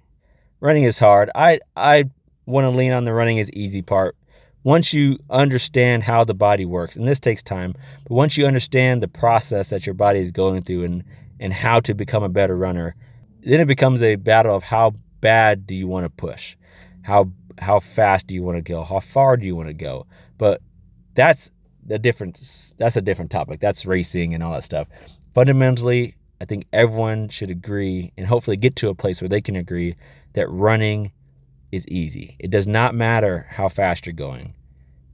Running 0.60 0.84
is 0.84 0.98
hard. 0.98 1.30
I 1.34 1.58
I 1.76 2.04
want 2.46 2.64
to 2.64 2.70
lean 2.70 2.92
on 2.92 3.04
the 3.04 3.12
running 3.12 3.38
is 3.38 3.50
easy 3.52 3.82
part. 3.82 4.16
Once 4.62 4.92
you 4.92 5.18
understand 5.30 6.04
how 6.04 6.22
the 6.22 6.34
body 6.34 6.66
works, 6.66 6.94
and 6.94 7.08
this 7.08 7.18
takes 7.18 7.42
time, 7.42 7.74
but 8.04 8.14
once 8.14 8.36
you 8.36 8.46
understand 8.46 9.02
the 9.02 9.08
process 9.08 9.70
that 9.70 9.86
your 9.86 9.94
body 9.94 10.20
is 10.20 10.30
going 10.30 10.62
through 10.62 10.84
and 10.84 11.04
and 11.40 11.52
how 11.52 11.80
to 11.80 11.94
become 11.94 12.22
a 12.22 12.28
better 12.28 12.56
runner, 12.56 12.94
then 13.40 13.58
it 13.58 13.66
becomes 13.66 14.02
a 14.02 14.16
battle 14.16 14.54
of 14.54 14.64
how 14.64 14.92
bad 15.20 15.66
do 15.66 15.74
you 15.74 15.88
want 15.88 16.04
to 16.04 16.10
push? 16.10 16.56
How 17.02 17.32
how 17.60 17.80
fast 17.80 18.26
do 18.26 18.34
you 18.34 18.42
want 18.42 18.56
to 18.56 18.62
go? 18.62 18.84
How 18.84 19.00
far 19.00 19.36
do 19.36 19.46
you 19.46 19.54
want 19.56 19.68
to 19.68 19.74
go? 19.74 20.06
But 20.38 20.62
that's 21.14 21.50
a 21.88 21.98
different 21.98 22.40
that's 22.78 22.96
a 22.96 23.02
different 23.02 23.30
topic. 23.30 23.60
That's 23.60 23.86
racing 23.86 24.34
and 24.34 24.42
all 24.42 24.52
that 24.52 24.64
stuff. 24.64 24.88
Fundamentally, 25.34 26.16
I 26.40 26.44
think 26.44 26.66
everyone 26.72 27.28
should 27.28 27.50
agree 27.50 28.12
and 28.16 28.26
hopefully 28.26 28.56
get 28.56 28.76
to 28.76 28.88
a 28.88 28.94
place 28.94 29.20
where 29.20 29.28
they 29.28 29.40
can 29.40 29.56
agree 29.56 29.96
that 30.32 30.48
running 30.48 31.12
is 31.70 31.86
easy. 31.88 32.36
It 32.38 32.50
does 32.50 32.66
not 32.66 32.94
matter 32.94 33.46
how 33.50 33.68
fast 33.68 34.06
you're 34.06 34.12
going. 34.12 34.54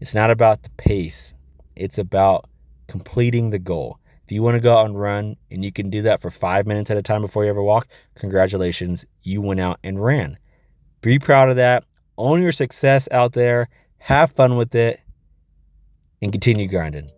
It's 0.00 0.14
not 0.14 0.30
about 0.30 0.62
the 0.62 0.70
pace. 0.70 1.34
It's 1.74 1.98
about 1.98 2.48
completing 2.86 3.50
the 3.50 3.58
goal. 3.58 3.98
If 4.24 4.32
you 4.32 4.42
want 4.42 4.54
to 4.56 4.60
go 4.60 4.76
out 4.76 4.86
and 4.86 4.98
run 4.98 5.36
and 5.50 5.64
you 5.64 5.72
can 5.72 5.90
do 5.90 6.02
that 6.02 6.20
for 6.20 6.30
five 6.30 6.66
minutes 6.66 6.90
at 6.90 6.96
a 6.96 7.02
time 7.02 7.22
before 7.22 7.44
you 7.44 7.50
ever 7.50 7.62
walk, 7.62 7.86
congratulations, 8.14 9.04
you 9.22 9.40
went 9.40 9.60
out 9.60 9.78
and 9.84 10.02
ran. 10.02 10.38
Be 11.00 11.18
proud 11.18 11.48
of 11.48 11.56
that 11.56 11.84
Own 12.18 12.42
your 12.42 12.52
success 12.52 13.08
out 13.10 13.32
there, 13.32 13.68
have 13.98 14.32
fun 14.32 14.56
with 14.56 14.74
it, 14.74 15.00
and 16.22 16.32
continue 16.32 16.66
grinding. 16.68 17.08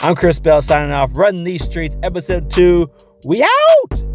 I'm 0.00 0.14
Chris 0.14 0.38
Bell 0.38 0.62
signing 0.62 0.94
off, 0.94 1.10
running 1.16 1.44
these 1.44 1.64
streets, 1.64 1.96
episode 2.04 2.50
two. 2.50 2.88
We 3.26 3.42
out! 3.42 4.07